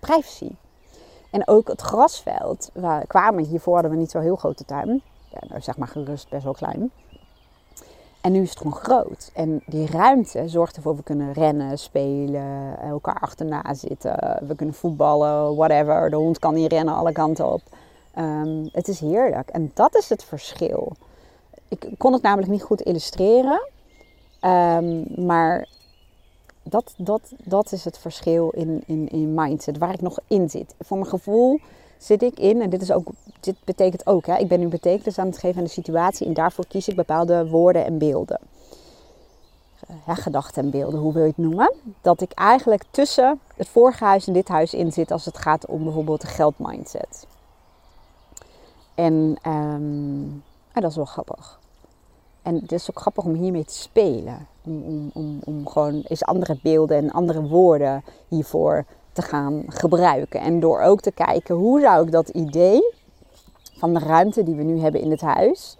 privacy. 0.00 0.50
En 1.30 1.48
ook 1.48 1.68
het 1.68 1.80
grasveld, 1.80 2.70
waar 2.74 3.06
kwamen 3.06 3.44
hiervoor 3.44 3.74
hadden 3.74 3.92
we 3.92 3.96
niet 3.96 4.10
zo 4.10 4.20
heel 4.20 4.36
grote 4.36 4.64
tuin. 4.64 5.02
Ja, 5.30 5.38
nou 5.48 5.60
zeg 5.60 5.76
maar 5.76 5.88
gerust 5.88 6.28
best 6.28 6.44
wel 6.44 6.52
klein. 6.52 6.90
En 8.20 8.32
nu 8.32 8.42
is 8.42 8.48
het 8.48 8.58
gewoon 8.58 8.74
groot. 8.74 9.30
En 9.34 9.62
die 9.66 9.90
ruimte 9.90 10.48
zorgt 10.48 10.76
ervoor, 10.76 10.96
we 10.96 11.02
kunnen 11.02 11.32
rennen, 11.32 11.78
spelen, 11.78 12.78
elkaar 12.80 13.18
achterna 13.20 13.74
zitten. 13.74 14.38
We 14.46 14.54
kunnen 14.54 14.74
voetballen, 14.74 15.56
whatever. 15.56 16.10
De 16.10 16.16
hond 16.16 16.38
kan 16.38 16.54
hier 16.54 16.68
rennen 16.68 16.94
alle 16.94 17.12
kanten 17.12 17.52
op. 17.52 17.62
Um, 18.18 18.68
het 18.72 18.88
is 18.88 19.00
heerlijk. 19.00 19.48
En 19.48 19.70
dat 19.74 19.96
is 19.96 20.08
het 20.08 20.24
verschil. 20.24 20.92
Ik 21.68 21.88
kon 21.98 22.12
het 22.12 22.22
namelijk 22.22 22.52
niet 22.52 22.62
goed 22.62 22.80
illustreren. 22.80 23.68
Um, 24.40 25.06
maar 25.26 25.68
dat, 26.62 26.94
dat, 26.96 27.32
dat 27.44 27.72
is 27.72 27.84
het 27.84 27.98
verschil 27.98 28.50
in, 28.50 28.82
in, 28.86 29.08
in 29.08 29.34
mindset, 29.34 29.78
waar 29.78 29.92
ik 29.92 30.00
nog 30.00 30.18
in 30.26 30.50
zit. 30.50 30.74
Voor 30.78 30.98
mijn 30.98 31.10
gevoel 31.10 31.60
zit 31.98 32.22
ik 32.22 32.38
in, 32.38 32.60
en 32.60 32.70
dit, 32.70 32.82
is 32.82 32.92
ook, 32.92 33.08
dit 33.40 33.56
betekent 33.64 34.06
ook, 34.06 34.26
hè, 34.26 34.36
ik 34.36 34.48
ben 34.48 34.60
nu 34.60 34.68
betekenis 34.68 35.18
aan 35.18 35.26
het 35.26 35.38
geven 35.38 35.58
aan 35.58 35.64
de 35.64 35.70
situatie 35.70 36.26
en 36.26 36.34
daarvoor 36.34 36.66
kies 36.66 36.88
ik 36.88 36.96
bepaalde 36.96 37.48
woorden 37.48 37.84
en 37.84 37.98
beelden. 37.98 38.40
Ja, 40.06 40.14
gedachten 40.14 40.62
en 40.62 40.70
beelden, 40.70 41.00
hoe 41.00 41.12
wil 41.12 41.22
je 41.22 41.28
het 41.28 41.36
noemen? 41.36 41.74
Dat 42.00 42.20
ik 42.20 42.32
eigenlijk 42.32 42.84
tussen 42.90 43.40
het 43.56 43.68
vorige 43.68 44.04
huis 44.04 44.26
en 44.26 44.32
dit 44.32 44.48
huis 44.48 44.74
in 44.74 44.92
zit 44.92 45.10
als 45.10 45.24
het 45.24 45.38
gaat 45.38 45.66
om 45.66 45.84
bijvoorbeeld 45.84 46.20
de 46.20 46.26
geldmindset. 46.26 47.26
En, 48.94 49.38
en 49.42 50.42
dat 50.72 50.90
is 50.90 50.96
wel 50.96 51.04
grappig. 51.04 51.59
En 52.42 52.54
het 52.54 52.72
is 52.72 52.90
ook 52.90 53.00
grappig 53.00 53.24
om 53.24 53.34
hiermee 53.34 53.64
te 53.64 53.74
spelen. 53.74 54.46
Om, 54.64 54.82
om, 54.82 55.10
om, 55.14 55.38
om 55.44 55.68
gewoon 55.68 56.02
eens 56.08 56.24
andere 56.24 56.58
beelden 56.62 56.96
en 56.96 57.10
andere 57.10 57.42
woorden 57.42 58.04
hiervoor 58.28 58.84
te 59.12 59.22
gaan 59.22 59.64
gebruiken. 59.66 60.40
En 60.40 60.60
door 60.60 60.80
ook 60.80 61.00
te 61.00 61.12
kijken 61.12 61.54
hoe 61.54 61.80
zou 61.80 62.06
ik 62.06 62.12
dat 62.12 62.28
idee 62.28 62.94
van 63.76 63.94
de 63.94 64.00
ruimte 64.00 64.42
die 64.42 64.54
we 64.54 64.62
nu 64.62 64.80
hebben 64.80 65.00
in 65.00 65.10
het 65.10 65.20
huis 65.20 65.76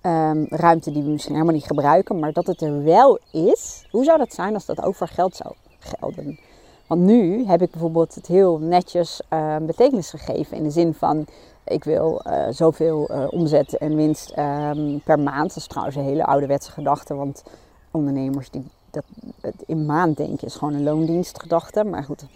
Ehm, 0.00 0.44
ruimte 0.48 0.92
die 0.92 1.02
we 1.02 1.08
misschien 1.08 1.34
helemaal 1.34 1.54
niet 1.54 1.66
gebruiken, 1.66 2.18
maar 2.18 2.32
dat 2.32 2.46
het 2.46 2.62
er 2.62 2.84
wel 2.84 3.18
is. 3.30 3.86
Hoe 3.90 4.04
zou 4.04 4.18
dat 4.18 4.32
zijn 4.32 4.54
als 4.54 4.66
dat 4.66 4.82
ook 4.82 4.94
voor 4.94 5.08
geld 5.08 5.36
zou 5.36 5.54
gelden? 5.78 6.38
Want 6.86 7.00
nu 7.00 7.46
heb 7.46 7.62
ik 7.62 7.70
bijvoorbeeld 7.70 8.14
het 8.14 8.26
heel 8.26 8.58
netjes 8.58 9.20
uh, 9.32 9.56
betekenis 9.56 10.10
gegeven 10.10 10.56
in 10.56 10.62
de 10.62 10.70
zin 10.70 10.94
van 10.94 11.26
ik 11.70 11.84
wil 11.84 12.20
uh, 12.26 12.46
zoveel 12.50 13.10
uh, 13.10 13.26
omzet 13.30 13.78
en 13.78 13.96
winst 13.96 14.32
um, 14.38 15.00
per 15.04 15.18
maand. 15.18 15.48
Dat 15.48 15.56
is 15.56 15.66
trouwens 15.66 15.96
een 15.96 16.04
hele 16.04 16.24
ouderwetse 16.24 16.70
gedachte, 16.70 17.14
want 17.14 17.42
ondernemers 17.90 18.50
die 18.50 18.70
dat 18.90 19.04
het 19.40 19.62
in 19.66 19.86
maand 19.86 20.16
denken 20.16 20.46
is 20.46 20.54
gewoon 20.54 20.74
een 20.74 20.82
loondienstgedachte. 20.82 21.84
Maar 21.84 22.04
goed, 22.04 22.26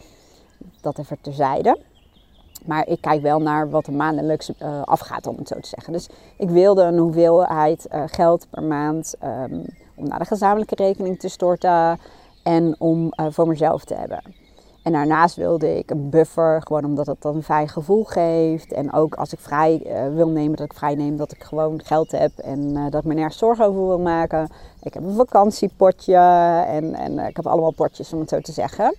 dat 0.81 0.99
even 0.99 1.19
terzijde. 1.21 1.79
Maar 2.67 2.87
ik 2.87 3.01
kijk 3.01 3.23
wel 3.23 3.39
naar 3.39 3.71
wat 3.71 3.87
er 3.87 3.93
maandelijks 3.93 4.51
uh, 4.63 4.83
afgaat, 4.83 5.27
om 5.27 5.37
het 5.37 5.49
zo 5.49 5.61
te 5.61 5.69
zeggen. 5.69 5.93
Dus 5.93 6.09
ik 6.39 6.51
wilde 6.51 6.83
een 6.83 6.99
hoeveelheid 6.99 7.87
geld 8.07 8.47
per 8.51 8.63
maand 8.63 9.15
um, 9.25 9.65
om 9.95 10.09
naar 10.09 10.19
de 10.19 10.25
gezamenlijke 10.25 10.75
rekening 10.75 11.19
te 11.19 11.29
storten 11.29 11.99
en 12.43 12.75
om 12.79 13.13
voor 13.17 13.49
mezelf 13.49 13.85
te 13.85 13.95
hebben. 13.95 14.23
En 14.85 14.93
daarnaast 14.93 15.37
wilde 15.37 15.79
ik 15.79 15.91
een 15.91 16.11
buffer, 16.11 16.63
gewoon 16.63 16.85
omdat 16.85 17.07
het 17.07 17.23
dan 17.23 17.37
een 17.37 17.43
fijn 17.43 17.69
gevoel 17.69 18.05
geeft. 18.05 18.73
En 18.73 18.93
ook 18.93 19.15
als 19.15 19.33
ik 19.33 19.39
vrij 19.39 19.83
wil 20.15 20.29
nemen, 20.29 20.57
dat 20.57 20.67
ik 20.67 20.75
vrij 20.75 20.95
neem, 20.95 21.17
dat 21.17 21.33
ik 21.33 21.43
gewoon 21.43 21.81
geld 21.85 22.11
heb 22.11 22.39
en 22.39 22.75
dat 22.91 23.01
ik 23.01 23.05
me 23.05 23.15
nergens 23.15 23.39
zorgen 23.39 23.65
over 23.65 23.87
wil 23.87 23.99
maken. 23.99 24.49
Ik 24.83 24.95
heb 24.95 25.03
een 25.03 25.15
vakantiepotje 25.15 26.17
en, 26.67 26.95
en 26.95 27.19
ik 27.19 27.37
heb 27.37 27.47
allemaal 27.47 27.73
potjes, 27.73 28.13
om 28.13 28.21
het 28.21 28.29
zo 28.29 28.41
te 28.41 28.53
zeggen. 28.53 28.97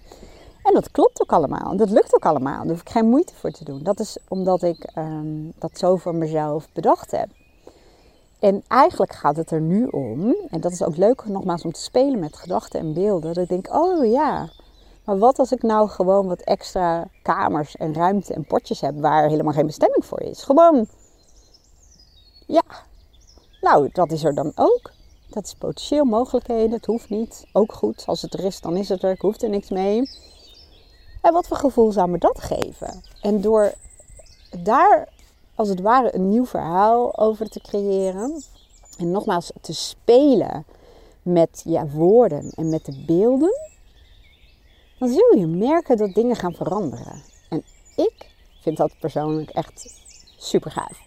En 0.63 0.73
dat 0.73 0.91
klopt 0.91 1.21
ook 1.21 1.31
allemaal. 1.31 1.71
En 1.71 1.77
dat 1.77 1.89
lukt 1.89 2.15
ook 2.15 2.25
allemaal. 2.25 2.57
Daar 2.57 2.67
hoef 2.67 2.81
ik 2.81 2.89
geen 2.89 3.09
moeite 3.09 3.33
voor 3.35 3.51
te 3.51 3.63
doen. 3.63 3.83
Dat 3.83 3.99
is 3.99 4.17
omdat 4.27 4.63
ik 4.63 4.91
um, 4.97 5.53
dat 5.59 5.77
zo 5.77 5.95
voor 5.95 6.15
mezelf 6.15 6.67
bedacht 6.73 7.11
heb. 7.11 7.27
En 8.39 8.63
eigenlijk 8.67 9.13
gaat 9.13 9.35
het 9.35 9.51
er 9.51 9.61
nu 9.61 9.85
om, 9.85 10.35
en 10.49 10.61
dat 10.61 10.71
is 10.71 10.83
ook 10.83 10.97
leuk 10.97 11.25
nogmaals 11.25 11.63
om 11.63 11.71
te 11.71 11.81
spelen 11.81 12.19
met 12.19 12.35
gedachten 12.35 12.79
en 12.79 12.93
beelden, 12.93 13.33
dat 13.33 13.43
ik 13.43 13.49
denk, 13.49 13.75
oh 13.75 14.11
ja, 14.11 14.49
maar 15.05 15.17
wat 15.17 15.39
als 15.39 15.51
ik 15.51 15.61
nou 15.61 15.89
gewoon 15.89 16.27
wat 16.27 16.41
extra 16.41 17.07
kamers 17.21 17.75
en 17.75 17.93
ruimte 17.93 18.33
en 18.33 18.45
potjes 18.45 18.81
heb 18.81 18.99
waar 18.99 19.29
helemaal 19.29 19.53
geen 19.53 19.65
bestemming 19.65 20.05
voor 20.05 20.21
is? 20.21 20.43
Gewoon, 20.43 20.87
ja, 22.45 22.63
nou, 23.61 23.89
dat 23.91 24.11
is 24.11 24.23
er 24.23 24.35
dan 24.35 24.51
ook. 24.55 24.91
Dat 25.29 25.45
is 25.45 25.53
potentieel 25.53 26.05
mogelijkheden, 26.05 26.71
het 26.71 26.85
hoeft 26.85 27.09
niet. 27.09 27.45
Ook 27.53 27.73
goed, 27.73 28.03
als 28.05 28.21
het 28.21 28.33
er 28.33 28.45
is, 28.45 28.61
dan 28.61 28.77
is 28.77 28.89
het 28.89 29.03
er, 29.03 29.11
ik 29.11 29.21
hoef 29.21 29.41
er 29.41 29.49
niks 29.49 29.69
mee. 29.69 30.09
En 31.21 31.33
wat 31.33 31.47
voor 31.47 31.57
gevoel 31.57 31.91
zou 31.91 32.09
me 32.09 32.17
dat 32.17 32.41
geven? 32.41 33.01
En 33.21 33.41
door 33.41 33.73
daar 34.63 35.07
als 35.55 35.69
het 35.69 35.81
ware 35.81 36.15
een 36.15 36.29
nieuw 36.29 36.45
verhaal 36.45 37.17
over 37.17 37.49
te 37.49 37.59
creëren. 37.59 38.43
En 38.97 39.11
nogmaals 39.11 39.51
te 39.61 39.73
spelen 39.73 40.65
met 41.21 41.61
ja, 41.65 41.87
woorden 41.87 42.49
en 42.55 42.69
met 42.69 42.85
de 42.85 43.03
beelden. 43.05 43.53
Dan 44.97 45.09
zul 45.09 45.37
je 45.37 45.47
merken 45.47 45.97
dat 45.97 46.13
dingen 46.13 46.35
gaan 46.35 46.53
veranderen. 46.53 47.21
En 47.49 47.63
ik 47.95 48.31
vind 48.61 48.77
dat 48.77 48.95
persoonlijk 48.99 49.49
echt 49.49 50.03
super 50.37 50.71
gaaf. 50.71 50.99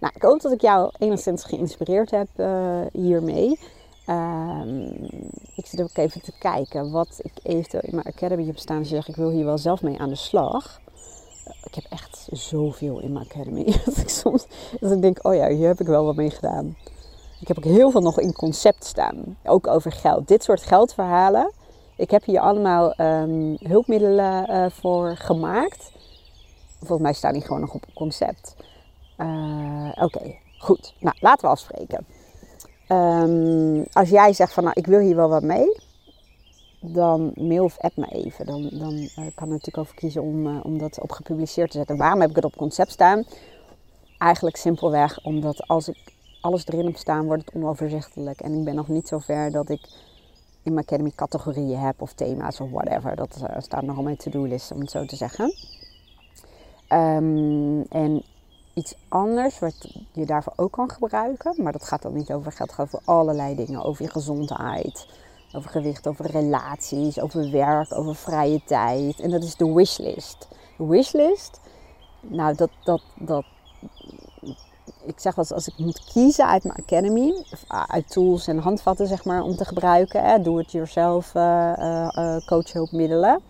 Nou, 0.00 0.12
ik 0.16 0.22
hoop 0.22 0.40
dat 0.40 0.52
ik 0.52 0.60
jou 0.60 0.92
enigszins 0.98 1.44
geïnspireerd 1.44 2.10
heb 2.10 2.28
uh, 2.36 2.80
hiermee. 2.92 3.58
Um, 4.06 5.08
ik 5.54 5.66
zit 5.66 5.82
ook 5.82 5.96
even 5.96 6.22
te 6.22 6.32
kijken 6.38 6.90
wat 6.90 7.20
ik 7.22 7.32
eventueel 7.42 7.82
in 7.82 7.94
mijn 7.94 8.06
academy 8.06 8.46
heb 8.46 8.58
staan. 8.58 8.84
Zeg 8.84 9.08
ik 9.08 9.16
wil 9.16 9.30
hier 9.30 9.44
wel 9.44 9.58
zelf 9.58 9.82
mee 9.82 9.98
aan 9.98 10.08
de 10.08 10.14
slag. 10.14 10.80
Ik 11.64 11.74
heb 11.74 11.84
echt 11.88 12.28
zoveel 12.30 13.00
in 13.00 13.12
mijn 13.12 13.24
academy. 13.24 13.64
dat 13.84 13.96
ik 13.96 14.08
soms 14.08 14.46
dat 14.80 14.92
ik 14.92 15.02
denk, 15.02 15.26
oh 15.26 15.34
ja, 15.34 15.48
hier 15.48 15.68
heb 15.68 15.80
ik 15.80 15.86
wel 15.86 16.04
wat 16.04 16.16
mee 16.16 16.30
gedaan. 16.30 16.76
Ik 17.40 17.48
heb 17.48 17.58
ook 17.58 17.64
heel 17.64 17.90
veel 17.90 18.00
nog 18.00 18.20
in 18.20 18.32
concept 18.32 18.84
staan. 18.84 19.38
Ook 19.44 19.66
over 19.66 19.92
geld. 19.92 20.28
Dit 20.28 20.42
soort 20.42 20.62
geldverhalen. 20.62 21.52
Ik 22.00 22.10
heb 22.10 22.24
hier 22.24 22.40
allemaal 22.40 23.00
um, 23.00 23.56
hulpmiddelen 23.62 24.50
uh, 24.50 24.66
voor 24.70 25.16
gemaakt. 25.16 25.92
Volgens 26.78 27.00
mij 27.00 27.12
staan 27.12 27.32
die 27.32 27.42
gewoon 27.42 27.60
nog 27.60 27.74
op 27.74 27.84
concept. 27.94 28.56
Uh, 29.18 29.92
Oké, 29.94 30.34
goed. 30.58 30.94
Nou, 31.00 31.16
laten 31.20 31.44
we 31.44 31.50
afspreken. 31.50 32.06
Um, 32.88 33.84
als 33.92 34.08
jij 34.08 34.32
zegt 34.32 34.52
van 34.52 34.64
nou 34.64 34.74
ik 34.78 34.86
wil 34.86 34.98
hier 34.98 35.16
wel 35.16 35.28
wat 35.28 35.42
mee, 35.42 35.80
dan 36.80 37.32
mail 37.34 37.64
of 37.64 37.78
app 37.78 37.96
me 37.96 38.06
even. 38.06 38.46
Dan, 38.46 38.68
dan 38.72 38.94
uh, 38.94 39.14
kan 39.14 39.24
ik 39.24 39.38
natuurlijk 39.38 39.78
over 39.78 39.94
kiezen 39.94 40.22
om, 40.22 40.60
om 40.60 40.78
dat 40.78 41.00
op 41.00 41.12
gepubliceerd 41.12 41.70
te 41.70 41.78
zetten. 41.78 41.96
Waarom 41.96 42.20
heb 42.20 42.30
ik 42.30 42.36
het 42.36 42.44
op 42.44 42.56
concept 42.56 42.90
staan? 42.90 43.24
Eigenlijk 44.18 44.56
simpelweg 44.56 45.24
omdat 45.24 45.68
als 45.68 45.88
ik 45.88 45.98
alles 46.40 46.66
erin 46.66 46.86
heb 46.86 46.96
staan, 46.96 47.26
wordt 47.26 47.44
het 47.44 47.54
onoverzichtelijk. 47.54 48.40
En 48.40 48.58
ik 48.58 48.64
ben 48.64 48.74
nog 48.74 48.88
niet 48.88 49.08
zo 49.08 49.18
ver 49.18 49.50
dat 49.50 49.68
ik 49.70 49.80
in 50.62 50.74
mijn 50.74 50.86
academy 50.86 51.12
categorieën 51.14 51.78
heb 51.78 52.02
of 52.02 52.12
thema's 52.12 52.60
of 52.60 52.70
whatever. 52.70 53.16
Dat 53.16 53.40
uh, 53.42 53.56
staat 53.58 53.82
nog 53.82 53.98
op 53.98 54.04
mijn 54.04 54.16
to-do-list, 54.16 54.72
om 54.72 54.80
het 54.80 54.90
zo 54.90 55.04
te 55.04 55.16
zeggen. 55.16 55.54
Um, 56.88 57.82
en 57.82 58.22
iets 58.74 58.94
anders 59.08 59.58
wat 59.58 60.04
je 60.12 60.26
daarvoor 60.26 60.52
ook 60.56 60.72
kan 60.72 60.90
gebruiken. 60.90 61.62
Maar 61.62 61.72
dat 61.72 61.84
gaat 61.84 62.02
dan 62.02 62.14
niet 62.14 62.32
over 62.32 62.52
geld, 62.52 62.72
gaat 62.72 62.86
over 62.86 63.00
allerlei 63.04 63.54
dingen. 63.54 63.84
Over 63.84 64.04
je 64.04 64.10
gezondheid, 64.10 65.06
over 65.52 65.70
gewicht, 65.70 66.06
over 66.06 66.30
relaties, 66.30 67.20
over 67.20 67.50
werk, 67.50 67.92
over 67.94 68.14
vrije 68.14 68.62
tijd. 68.64 69.20
En 69.20 69.30
dat 69.30 69.42
is 69.42 69.56
de 69.56 69.72
wishlist. 69.72 70.48
De 70.76 70.86
wishlist, 70.86 71.60
nou 72.20 72.54
dat, 72.54 72.70
dat, 72.84 73.02
dat, 73.18 73.44
ik 75.04 75.20
zeg 75.20 75.34
wel 75.34 75.44
eens, 75.44 75.54
als 75.54 75.68
ik 75.68 75.78
moet 75.78 76.04
kiezen 76.12 76.46
uit 76.46 76.64
mijn 76.64 76.78
academy, 76.78 77.44
uit 77.68 78.10
tools 78.10 78.46
en 78.46 78.58
handvatten 78.58 79.06
zeg 79.06 79.24
maar, 79.24 79.42
om 79.42 79.56
te 79.56 79.64
gebruiken, 79.64 80.42
doe 80.42 80.58
het 80.58 80.72
jezelf 80.72 81.34
uh, 81.34 81.72
uh, 81.78 82.36
coachhulpmiddelen, 82.46 83.40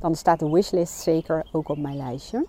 dan 0.00 0.14
staat 0.14 0.38
de 0.38 0.50
wishlist 0.50 1.00
zeker 1.00 1.46
ook 1.52 1.68
op 1.68 1.78
mijn 1.78 1.96
lijstje. 1.96 2.46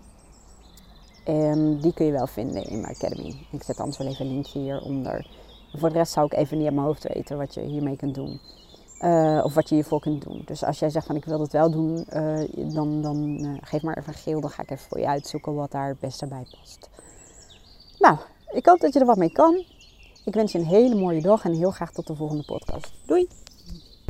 En 1.24 1.80
die 1.80 1.94
kun 1.94 2.06
je 2.06 2.12
wel 2.12 2.28
vinden 2.28 2.64
in 2.64 2.82
mijn 2.82 2.96
academy. 2.96 3.46
Ik 3.52 3.64
zet 3.64 3.80
anders 3.80 3.98
wel 3.98 4.08
even 4.08 4.26
een 4.26 4.32
linkje 4.32 4.60
hieronder. 4.60 5.28
Voor 5.74 5.90
de 5.90 5.98
rest 5.98 6.14
zou 6.14 6.26
ik 6.26 6.34
even 6.34 6.58
niet 6.58 6.68
aan 6.68 6.74
mijn 6.74 6.86
hoofd 6.86 7.14
weten 7.14 7.38
wat 7.38 7.54
je 7.54 7.62
hiermee 7.62 7.96
kunt 7.96 8.16
doen. 8.16 8.40
Uh, 9.02 9.42
of 9.44 9.54
wat 9.54 9.70
je 9.70 9.76
hiervoor 9.76 10.00
kunt 10.00 10.24
doen. 10.24 10.42
Dus 10.46 10.64
als 10.64 10.80
jij 10.80 10.90
zegt 10.90 11.06
van 11.06 11.16
ik 11.16 11.26
wil 11.26 11.40
het 11.40 11.52
wel 11.52 11.72
doen, 11.72 12.06
uh, 12.14 12.74
dan, 12.74 13.02
dan 13.02 13.46
uh, 13.46 13.58
geef 13.62 13.82
maar 13.82 13.98
even 13.98 14.14
geel. 14.14 14.42
Dan 14.42 14.50
ga 14.50 14.62
ik 14.62 14.72
even 14.72 14.88
voor 14.90 15.00
je 15.00 15.08
uitzoeken 15.08 15.56
wat 15.56 15.72
daar 15.72 15.88
het 15.88 16.00
beste 16.00 16.28
bij 16.28 16.46
past. 16.60 16.90
Nou, 18.00 18.18
ik 18.52 18.66
hoop 18.66 18.80
dat 18.80 18.94
je 18.94 19.00
er 19.00 19.06
wat 19.06 19.18
mee 19.18 19.32
kan. 19.32 19.64
Ik 20.26 20.34
wens 20.34 20.52
je 20.52 20.58
een 20.58 20.66
hele 20.66 20.96
mooie 20.96 21.22
dag 21.22 21.44
en 21.44 21.54
heel 21.54 21.72
graag 21.72 21.92
tot 21.92 22.08
de 22.08 22.16
volgende 22.16 22.44
podcast. 22.44 22.92
Doei! 23.06 23.28